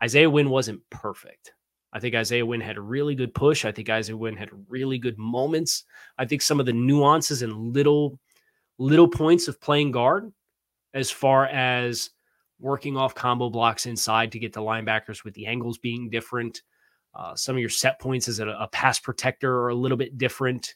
Isaiah 0.02 0.28
Wynn 0.28 0.50
wasn't 0.50 0.82
perfect. 0.90 1.52
I 1.92 2.00
think 2.00 2.14
Isaiah 2.14 2.44
Wynn 2.44 2.60
had 2.60 2.78
a 2.78 2.82
really 2.82 3.14
good 3.14 3.34
push. 3.34 3.64
I 3.64 3.72
think 3.72 3.90
Isaiah 3.90 4.16
Wynn 4.16 4.36
had 4.36 4.50
really 4.68 4.98
good 4.98 5.18
moments. 5.18 5.84
I 6.18 6.24
think 6.24 6.42
some 6.42 6.58
of 6.58 6.66
the 6.66 6.72
nuances 6.72 7.42
and 7.42 7.74
little 7.74 8.18
little 8.78 9.08
points 9.08 9.48
of 9.48 9.60
playing 9.60 9.92
guard, 9.92 10.32
as 10.94 11.10
far 11.10 11.46
as 11.46 12.10
working 12.58 12.96
off 12.96 13.14
combo 13.14 13.50
blocks 13.50 13.86
inside 13.86 14.32
to 14.32 14.38
get 14.38 14.52
the 14.52 14.60
linebackers 14.60 15.24
with 15.24 15.34
the 15.34 15.46
angles 15.46 15.78
being 15.78 16.08
different, 16.10 16.62
uh, 17.14 17.34
some 17.34 17.56
of 17.56 17.60
your 17.60 17.68
set 17.68 17.98
points 17.98 18.28
as 18.28 18.38
a, 18.38 18.48
a, 18.48 18.68
pass 18.68 18.98
protector 18.98 19.60
are 19.60 19.68
a 19.68 19.74
little 19.74 19.98
bit 19.98 20.16
different. 20.16 20.74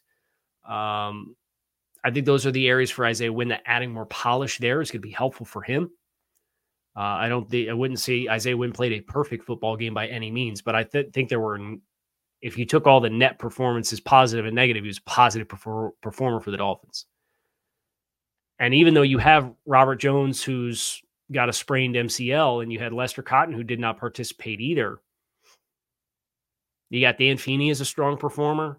Um, 0.68 1.34
I 2.04 2.10
think 2.10 2.26
those 2.26 2.46
are 2.46 2.50
the 2.50 2.68
areas 2.68 2.90
for 2.90 3.06
Isaiah 3.06 3.32
Wynn 3.32 3.48
that 3.48 3.62
adding 3.64 3.92
more 3.92 4.06
polish 4.06 4.58
there 4.58 4.80
is 4.80 4.90
going 4.90 5.00
to 5.00 5.08
be 5.08 5.14
helpful 5.14 5.46
for 5.46 5.62
him. 5.62 5.90
Uh, 6.94 7.00
I 7.00 7.28
don't 7.28 7.52
I 7.54 7.72
wouldn't 7.72 8.00
say 8.00 8.26
Isaiah 8.28 8.56
Wynn 8.56 8.72
played 8.72 8.92
a 8.92 9.00
perfect 9.00 9.44
football 9.44 9.76
game 9.76 9.94
by 9.94 10.06
any 10.08 10.30
means, 10.30 10.62
but 10.62 10.74
I 10.74 10.84
th- 10.84 11.12
think 11.12 11.28
there 11.28 11.40
were, 11.40 11.58
if 12.40 12.56
you 12.56 12.64
took 12.64 12.86
all 12.86 13.00
the 13.00 13.10
net 13.10 13.38
performances, 13.38 14.00
positive 14.00 14.46
and 14.46 14.54
negative, 14.54 14.84
he 14.84 14.88
was 14.88 14.98
a 14.98 15.02
positive 15.02 15.48
perfor- 15.48 15.92
performer 16.02 16.40
for 16.40 16.50
the 16.50 16.56
Dolphins. 16.56 17.06
And 18.58 18.72
even 18.72 18.94
though 18.94 19.02
you 19.02 19.18
have 19.18 19.52
Robert 19.66 19.96
Jones, 19.96 20.42
who's 20.42 21.02
got 21.32 21.48
a 21.48 21.52
sprained 21.52 21.96
MCL, 21.96 22.62
and 22.62 22.72
you 22.72 22.78
had 22.78 22.92
Lester 22.92 23.22
Cotton, 23.22 23.54
who 23.54 23.64
did 23.64 23.80
not 23.80 23.98
participate 23.98 24.60
either, 24.60 24.98
you 26.90 27.00
got 27.00 27.18
Dan 27.18 27.36
Feeney 27.36 27.70
as 27.70 27.80
a 27.80 27.84
strong 27.84 28.16
performer. 28.16 28.78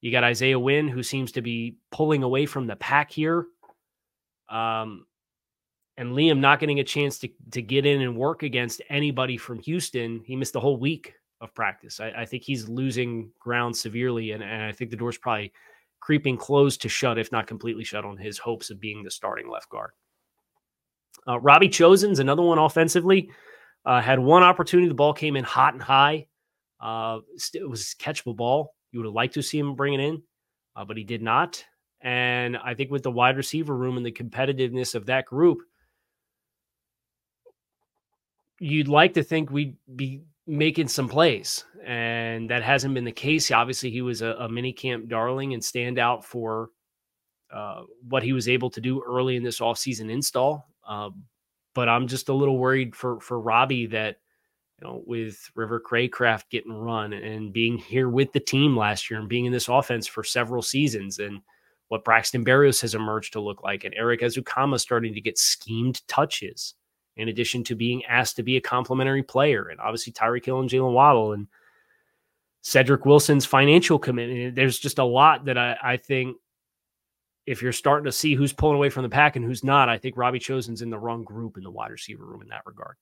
You 0.00 0.10
got 0.10 0.24
Isaiah 0.24 0.58
Wynn, 0.58 0.88
who 0.88 1.02
seems 1.02 1.32
to 1.32 1.42
be 1.42 1.76
pulling 1.92 2.22
away 2.22 2.46
from 2.46 2.66
the 2.66 2.76
pack 2.76 3.10
here. 3.10 3.46
Um, 4.48 5.06
and 5.96 6.12
Liam 6.12 6.38
not 6.40 6.58
getting 6.58 6.80
a 6.80 6.84
chance 6.84 7.18
to, 7.20 7.28
to 7.52 7.62
get 7.62 7.86
in 7.86 8.02
and 8.02 8.16
work 8.16 8.42
against 8.42 8.82
anybody 8.88 9.36
from 9.36 9.60
Houston. 9.60 10.22
He 10.24 10.34
missed 10.34 10.54
the 10.54 10.60
whole 10.60 10.76
week 10.76 11.14
of 11.40 11.54
practice. 11.54 12.00
I, 12.00 12.10
I 12.10 12.24
think 12.24 12.42
he's 12.42 12.68
losing 12.68 13.30
ground 13.38 13.76
severely. 13.76 14.32
And, 14.32 14.42
and 14.42 14.62
I 14.62 14.72
think 14.72 14.90
the 14.90 14.96
door's 14.96 15.18
probably 15.18 15.52
creeping 16.00 16.36
close 16.36 16.76
to 16.78 16.88
shut, 16.88 17.18
if 17.18 17.30
not 17.30 17.46
completely 17.46 17.84
shut, 17.84 18.04
on 18.04 18.16
his 18.16 18.38
hopes 18.38 18.70
of 18.70 18.80
being 18.80 19.04
the 19.04 19.10
starting 19.10 19.48
left 19.48 19.68
guard. 19.68 19.92
Uh, 21.28 21.38
Robbie 21.38 21.68
Chosen's 21.68 22.18
another 22.18 22.42
one 22.42 22.58
offensively. 22.58 23.30
Uh, 23.84 24.00
had 24.00 24.18
one 24.18 24.42
opportunity. 24.42 24.88
The 24.88 24.94
ball 24.94 25.12
came 25.12 25.36
in 25.36 25.44
hot 25.44 25.74
and 25.74 25.82
high. 25.82 26.26
Uh, 26.82 27.20
it 27.54 27.68
was 27.68 27.94
catchable 27.98 28.36
ball. 28.36 28.74
You 28.90 28.98
would 28.98 29.06
have 29.06 29.14
liked 29.14 29.34
to 29.34 29.42
see 29.42 29.58
him 29.58 29.76
bring 29.76 29.94
it 29.94 30.00
in, 30.00 30.22
uh, 30.74 30.84
but 30.84 30.96
he 30.96 31.04
did 31.04 31.22
not. 31.22 31.64
And 32.00 32.56
I 32.56 32.74
think 32.74 32.90
with 32.90 33.04
the 33.04 33.10
wide 33.10 33.36
receiver 33.36 33.76
room 33.76 33.96
and 33.96 34.04
the 34.04 34.10
competitiveness 34.10 34.96
of 34.96 35.06
that 35.06 35.26
group, 35.26 35.58
you'd 38.58 38.88
like 38.88 39.14
to 39.14 39.22
think 39.22 39.50
we'd 39.50 39.76
be 39.94 40.22
making 40.46 40.88
some 40.88 41.08
plays. 41.08 41.64
And 41.84 42.50
that 42.50 42.64
hasn't 42.64 42.94
been 42.94 43.04
the 43.04 43.12
case. 43.12 43.50
Obviously, 43.52 43.90
he 43.90 44.02
was 44.02 44.20
a, 44.20 44.34
a 44.40 44.48
mini 44.48 44.72
camp 44.72 45.08
darling 45.08 45.54
and 45.54 45.62
standout 45.62 46.24
for 46.24 46.70
uh, 47.52 47.82
what 48.08 48.22
he 48.22 48.32
was 48.32 48.48
able 48.48 48.70
to 48.70 48.80
do 48.80 49.02
early 49.06 49.36
in 49.36 49.44
this 49.44 49.60
offseason 49.60 50.10
install. 50.10 50.66
Uh, 50.86 51.10
but 51.74 51.88
I'm 51.88 52.08
just 52.08 52.28
a 52.28 52.34
little 52.34 52.58
worried 52.58 52.96
for 52.96 53.20
for 53.20 53.40
Robbie 53.40 53.86
that 53.86 54.16
you 54.82 54.88
know, 54.88 55.02
with 55.06 55.50
River 55.54 55.80
Cracraft 55.80 56.44
getting 56.50 56.72
run 56.72 57.12
and 57.12 57.52
being 57.52 57.78
here 57.78 58.08
with 58.08 58.32
the 58.32 58.40
team 58.40 58.76
last 58.76 59.10
year 59.10 59.20
and 59.20 59.28
being 59.28 59.44
in 59.44 59.52
this 59.52 59.68
offense 59.68 60.06
for 60.06 60.24
several 60.24 60.62
seasons 60.62 61.18
and 61.18 61.40
what 61.88 62.04
Braxton 62.04 62.44
Berrios 62.44 62.80
has 62.80 62.94
emerged 62.94 63.32
to 63.34 63.40
look 63.40 63.62
like 63.62 63.84
and 63.84 63.94
Erik 63.94 64.22
Ezukanma 64.22 64.80
starting 64.80 65.14
to 65.14 65.20
get 65.20 65.38
schemed 65.38 66.06
touches 66.08 66.74
in 67.16 67.28
addition 67.28 67.62
to 67.64 67.76
being 67.76 68.04
asked 68.06 68.36
to 68.36 68.42
be 68.42 68.56
a 68.56 68.60
complementary 68.60 69.22
player 69.22 69.68
and 69.68 69.78
obviously 69.78 70.12
Tyreek 70.12 70.44
Hill 70.44 70.60
and 70.60 70.70
Jalen 70.70 70.92
Waddle 70.92 71.32
and 71.32 71.46
Cedric 72.62 73.04
Wilson's 73.04 73.44
financial 73.44 73.98
commitment. 73.98 74.54
There's 74.54 74.78
just 74.78 74.98
a 74.98 75.04
lot 75.04 75.44
that 75.44 75.58
I, 75.58 75.76
I 75.82 75.96
think 75.96 76.36
if 77.46 77.60
you're 77.60 77.72
starting 77.72 78.06
to 78.06 78.12
see 78.12 78.34
who's 78.34 78.52
pulling 78.52 78.76
away 78.76 78.88
from 78.88 79.02
the 79.02 79.08
pack 79.08 79.36
and 79.36 79.44
who's 79.44 79.64
not, 79.64 79.88
I 79.88 79.98
think 79.98 80.16
Robbie 80.16 80.38
Chosen's 80.38 80.82
in 80.82 80.90
the 80.90 80.98
wrong 80.98 81.24
group 81.24 81.56
in 81.56 81.64
the 81.64 81.70
wide 81.70 81.90
receiver 81.90 82.24
room 82.24 82.40
in 82.40 82.48
that 82.48 82.62
regard. 82.66 82.96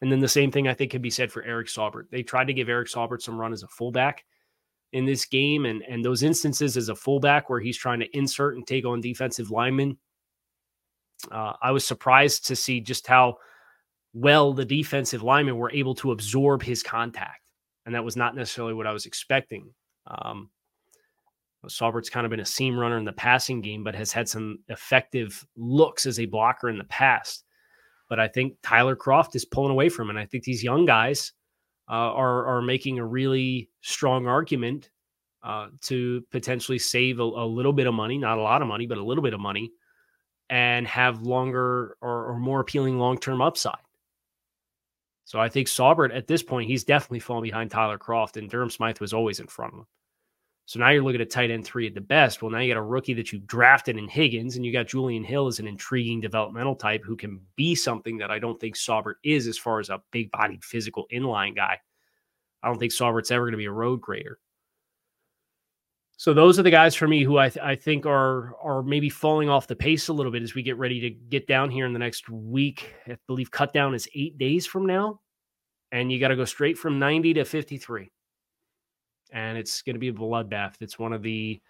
And 0.00 0.10
then 0.10 0.20
the 0.20 0.28
same 0.28 0.50
thing 0.50 0.66
I 0.66 0.74
think 0.74 0.92
can 0.92 1.02
be 1.02 1.10
said 1.10 1.30
for 1.30 1.42
Eric 1.42 1.68
Saubert. 1.68 2.08
They 2.10 2.22
tried 2.22 2.46
to 2.46 2.54
give 2.54 2.68
Eric 2.68 2.88
Saubert 2.88 3.22
some 3.22 3.38
run 3.38 3.52
as 3.52 3.62
a 3.62 3.68
fullback 3.68 4.24
in 4.92 5.04
this 5.04 5.26
game, 5.26 5.66
and 5.66 5.82
and 5.82 6.04
those 6.04 6.22
instances 6.22 6.76
as 6.76 6.88
a 6.88 6.96
fullback 6.96 7.50
where 7.50 7.60
he's 7.60 7.76
trying 7.76 8.00
to 8.00 8.16
insert 8.16 8.56
and 8.56 8.66
take 8.66 8.86
on 8.86 9.00
defensive 9.00 9.50
linemen. 9.50 9.98
Uh, 11.30 11.52
I 11.62 11.70
was 11.70 11.86
surprised 11.86 12.46
to 12.46 12.56
see 12.56 12.80
just 12.80 13.06
how 13.06 13.36
well 14.12 14.52
the 14.52 14.64
defensive 14.64 15.22
linemen 15.22 15.56
were 15.56 15.70
able 15.70 15.94
to 15.96 16.12
absorb 16.12 16.62
his 16.62 16.82
contact. 16.82 17.50
And 17.86 17.94
that 17.94 18.04
was 18.04 18.16
not 18.16 18.34
necessarily 18.34 18.74
what 18.74 18.86
I 18.86 18.92
was 18.92 19.06
expecting. 19.06 19.72
Um, 20.06 20.50
Saubert's 21.66 22.10
kind 22.10 22.24
of 22.24 22.30
been 22.30 22.40
a 22.40 22.46
seam 22.46 22.78
runner 22.78 22.98
in 22.98 23.04
the 23.04 23.12
passing 23.12 23.60
game, 23.60 23.84
but 23.84 23.94
has 23.94 24.12
had 24.12 24.28
some 24.28 24.58
effective 24.68 25.44
looks 25.56 26.06
as 26.06 26.18
a 26.18 26.26
blocker 26.26 26.70
in 26.70 26.78
the 26.78 26.84
past. 26.84 27.44
But 28.10 28.20
I 28.20 28.28
think 28.28 28.56
Tyler 28.62 28.96
Kroft 28.96 29.34
is 29.36 29.46
pulling 29.46 29.70
away 29.70 29.88
from 29.88 30.10
him. 30.10 30.16
And 30.16 30.18
I 30.18 30.26
think 30.26 30.44
these 30.44 30.62
young 30.62 30.84
guys 30.84 31.32
uh, 31.88 31.92
are, 31.92 32.44
are 32.44 32.60
making 32.60 32.98
a 32.98 33.06
really 33.06 33.70
strong 33.80 34.26
argument 34.26 34.90
uh, 35.42 35.68
to 35.82 36.22
potentially 36.30 36.78
save 36.78 37.20
a, 37.20 37.22
a, 37.22 37.46
little 37.46 37.72
bit 37.72 37.86
of 37.86 37.94
money, 37.94 38.18
not 38.18 38.36
a 38.36 38.42
lot 38.42 38.60
of 38.60 38.68
money, 38.68 38.86
but 38.86 38.98
a 38.98 39.02
little 39.02 39.22
bit 39.22 39.32
of 39.32 39.40
money, 39.40 39.72
and 40.50 40.86
have 40.86 41.22
longer 41.22 41.96
or, 42.02 42.32
or 42.32 42.38
more 42.38 42.60
appealing 42.60 42.98
long 42.98 43.16
term 43.16 43.40
upside. 43.40 43.78
So 45.24 45.40
I 45.40 45.48
think 45.48 45.68
Saubert 45.68 46.14
at 46.14 46.26
this 46.26 46.42
point, 46.42 46.68
he's 46.68 46.84
definitely 46.84 47.20
falling 47.20 47.44
behind 47.44 47.70
Tyler 47.70 47.96
Kroft, 47.96 48.36
and 48.36 48.50
Durham 48.50 48.68
Smythe 48.68 49.00
was 49.00 49.14
always 49.14 49.40
in 49.40 49.46
front 49.46 49.72
of 49.72 49.78
him. 49.78 49.86
So 50.70 50.78
now 50.78 50.90
you're 50.90 51.02
looking 51.02 51.20
at 51.20 51.30
tight 51.30 51.50
end 51.50 51.64
three 51.64 51.88
at 51.88 51.94
the 51.94 52.00
best. 52.00 52.42
Well, 52.42 52.52
now 52.52 52.60
you 52.60 52.72
got 52.72 52.78
a 52.78 52.84
rookie 52.84 53.14
that 53.14 53.32
you 53.32 53.40
drafted 53.40 53.96
in 53.96 54.06
Higgins, 54.06 54.54
and 54.54 54.64
you 54.64 54.72
got 54.72 54.86
Julian 54.86 55.24
Hill 55.24 55.48
as 55.48 55.58
an 55.58 55.66
intriguing 55.66 56.20
developmental 56.20 56.76
type 56.76 57.02
who 57.04 57.16
can 57.16 57.40
be 57.56 57.74
something 57.74 58.18
that 58.18 58.30
I 58.30 58.38
don't 58.38 58.60
think 58.60 58.76
Saubert 58.76 59.14
is 59.24 59.48
as 59.48 59.58
far 59.58 59.80
as 59.80 59.88
a 59.88 60.00
big 60.12 60.30
bodied 60.30 60.62
physical 60.62 61.08
inline 61.12 61.56
guy. 61.56 61.80
I 62.62 62.68
don't 62.68 62.78
think 62.78 62.92
Saubert's 62.92 63.32
ever 63.32 63.46
going 63.46 63.54
to 63.54 63.58
be 63.58 63.64
a 63.64 63.72
road 63.72 64.00
grader. 64.00 64.38
So 66.18 66.32
those 66.32 66.56
are 66.60 66.62
the 66.62 66.70
guys 66.70 66.94
for 66.94 67.08
me 67.08 67.24
who 67.24 67.36
I, 67.36 67.48
th- 67.48 67.64
I 67.64 67.74
think 67.74 68.06
are 68.06 68.54
are 68.62 68.84
maybe 68.84 69.08
falling 69.08 69.48
off 69.48 69.66
the 69.66 69.74
pace 69.74 70.06
a 70.06 70.12
little 70.12 70.30
bit 70.30 70.44
as 70.44 70.54
we 70.54 70.62
get 70.62 70.78
ready 70.78 71.00
to 71.00 71.10
get 71.10 71.48
down 71.48 71.70
here 71.70 71.84
in 71.84 71.92
the 71.92 71.98
next 71.98 72.28
week. 72.28 72.94
I 73.08 73.16
believe 73.26 73.50
cut 73.50 73.72
down 73.72 73.92
is 73.92 74.08
eight 74.14 74.38
days 74.38 74.68
from 74.68 74.86
now, 74.86 75.18
and 75.90 76.12
you 76.12 76.20
got 76.20 76.28
to 76.28 76.36
go 76.36 76.44
straight 76.44 76.78
from 76.78 77.00
ninety 77.00 77.34
to 77.34 77.44
fifty 77.44 77.76
three, 77.76 78.12
and 79.32 79.56
it's 79.58 79.82
going 79.82 79.94
to 79.94 80.00
be 80.00 80.08
a 80.08 80.12
bloodbath. 80.12 80.74
It's 80.80 80.98
one 80.98 81.12
of 81.12 81.22
the 81.22 81.60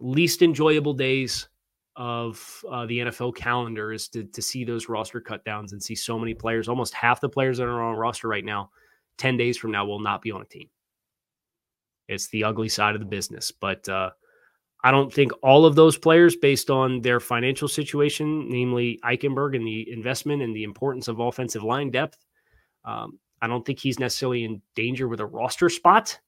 least 0.00 0.42
enjoyable 0.42 0.94
days 0.94 1.48
of 1.96 2.62
uh, 2.70 2.84
the 2.86 2.98
NFL 2.98 3.34
calendar 3.34 3.92
is 3.92 4.08
to 4.08 4.24
to 4.24 4.42
see 4.42 4.64
those 4.64 4.88
roster 4.88 5.20
cut 5.20 5.44
downs 5.44 5.72
and 5.72 5.82
see 5.82 5.94
so 5.94 6.18
many 6.18 6.34
players. 6.34 6.68
Almost 6.68 6.94
half 6.94 7.20
the 7.20 7.28
players 7.28 7.58
that 7.58 7.64
are 7.64 7.82
on 7.82 7.96
roster 7.96 8.28
right 8.28 8.44
now, 8.44 8.70
ten 9.16 9.36
days 9.36 9.56
from 9.56 9.72
now, 9.72 9.86
will 9.86 10.00
not 10.00 10.22
be 10.22 10.30
on 10.30 10.42
a 10.42 10.46
team. 10.46 10.68
It's 12.08 12.28
the 12.28 12.44
ugly 12.44 12.68
side 12.68 12.94
of 12.94 13.00
the 13.00 13.06
business. 13.06 13.50
But 13.50 13.88
uh, 13.88 14.10
I 14.84 14.90
don't 14.90 15.12
think 15.12 15.32
all 15.42 15.64
of 15.64 15.74
those 15.74 15.98
players, 15.98 16.36
based 16.36 16.70
on 16.70 17.00
their 17.00 17.18
financial 17.18 17.66
situation, 17.66 18.48
namely 18.48 19.00
Eichenberg 19.04 19.56
and 19.56 19.66
the 19.66 19.90
investment 19.90 20.42
and 20.42 20.54
the 20.54 20.64
importance 20.64 21.08
of 21.08 21.18
offensive 21.18 21.64
line 21.64 21.90
depth, 21.90 22.18
um, 22.84 23.18
I 23.42 23.46
don't 23.46 23.64
think 23.66 23.80
he's 23.80 23.98
necessarily 23.98 24.44
in 24.44 24.62
danger 24.74 25.08
with 25.08 25.20
a 25.20 25.26
roster 25.26 25.68
spot. 25.68 26.18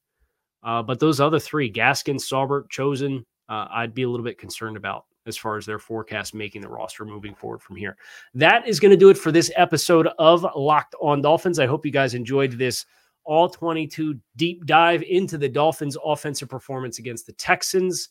Uh, 0.63 0.83
but 0.83 0.99
those 0.99 1.19
other 1.19 1.39
three, 1.39 1.71
Gaskin, 1.71 2.15
Saubert, 2.15 2.69
Chosen, 2.69 3.25
uh, 3.47 3.67
I'd 3.71 3.93
be 3.93 4.03
a 4.03 4.09
little 4.09 4.23
bit 4.23 4.37
concerned 4.37 4.77
about 4.77 5.05
as 5.25 5.37
far 5.37 5.57
as 5.57 5.65
their 5.65 5.79
forecast 5.79 6.33
making 6.33 6.61
the 6.61 6.69
roster 6.69 7.05
moving 7.05 7.35
forward 7.35 7.61
from 7.61 7.75
here. 7.75 7.97
That 8.33 8.67
is 8.67 8.79
going 8.79 8.91
to 8.91 8.97
do 8.97 9.09
it 9.09 9.17
for 9.17 9.31
this 9.31 9.51
episode 9.55 10.07
of 10.17 10.45
Locked 10.55 10.95
on 11.01 11.21
Dolphins. 11.21 11.59
I 11.59 11.65
hope 11.65 11.85
you 11.85 11.91
guys 11.91 12.13
enjoyed 12.13 12.53
this 12.53 12.85
all 13.25 13.47
22 13.47 14.19
deep 14.37 14.65
dive 14.65 15.03
into 15.03 15.37
the 15.37 15.49
Dolphins' 15.49 15.97
offensive 16.03 16.49
performance 16.49 16.99
against 16.99 17.25
the 17.27 17.33
Texans. 17.33 18.09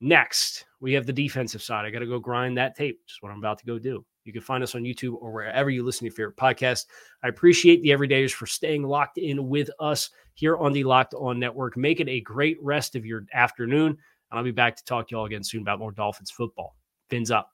Next, 0.00 0.66
we 0.80 0.92
have 0.94 1.06
the 1.06 1.12
defensive 1.12 1.62
side. 1.62 1.84
I 1.84 1.90
got 1.90 2.00
to 2.00 2.06
go 2.06 2.18
grind 2.18 2.58
that 2.58 2.74
tape, 2.74 2.98
which 3.04 3.12
is 3.12 3.18
what 3.20 3.30
I'm 3.30 3.38
about 3.38 3.58
to 3.58 3.66
go 3.66 3.78
do. 3.78 4.04
You 4.24 4.32
can 4.32 4.42
find 4.42 4.62
us 4.62 4.74
on 4.74 4.82
YouTube 4.82 5.16
or 5.20 5.32
wherever 5.32 5.70
you 5.70 5.82
listen 5.82 6.00
to 6.00 6.04
your 6.06 6.32
favorite 6.32 6.36
podcast. 6.36 6.86
I 7.22 7.28
appreciate 7.28 7.82
the 7.82 7.90
everydayers 7.90 8.32
for 8.32 8.46
staying 8.46 8.84
locked 8.84 9.18
in 9.18 9.48
with 9.48 9.70
us 9.80 10.10
here 10.34 10.56
on 10.56 10.72
the 10.72 10.84
Locked 10.84 11.14
On 11.14 11.38
Network. 11.38 11.76
Make 11.76 12.00
it 12.00 12.08
a 12.08 12.20
great 12.20 12.56
rest 12.62 12.94
of 12.94 13.04
your 13.04 13.26
afternoon. 13.34 13.90
And 13.90 14.38
I'll 14.38 14.44
be 14.44 14.50
back 14.50 14.76
to 14.76 14.84
talk 14.84 15.08
to 15.08 15.12
you 15.12 15.18
all 15.18 15.26
again 15.26 15.44
soon 15.44 15.62
about 15.62 15.78
more 15.78 15.92
Dolphins 15.92 16.30
football. 16.30 16.76
Fins 17.10 17.30
up. 17.30 17.51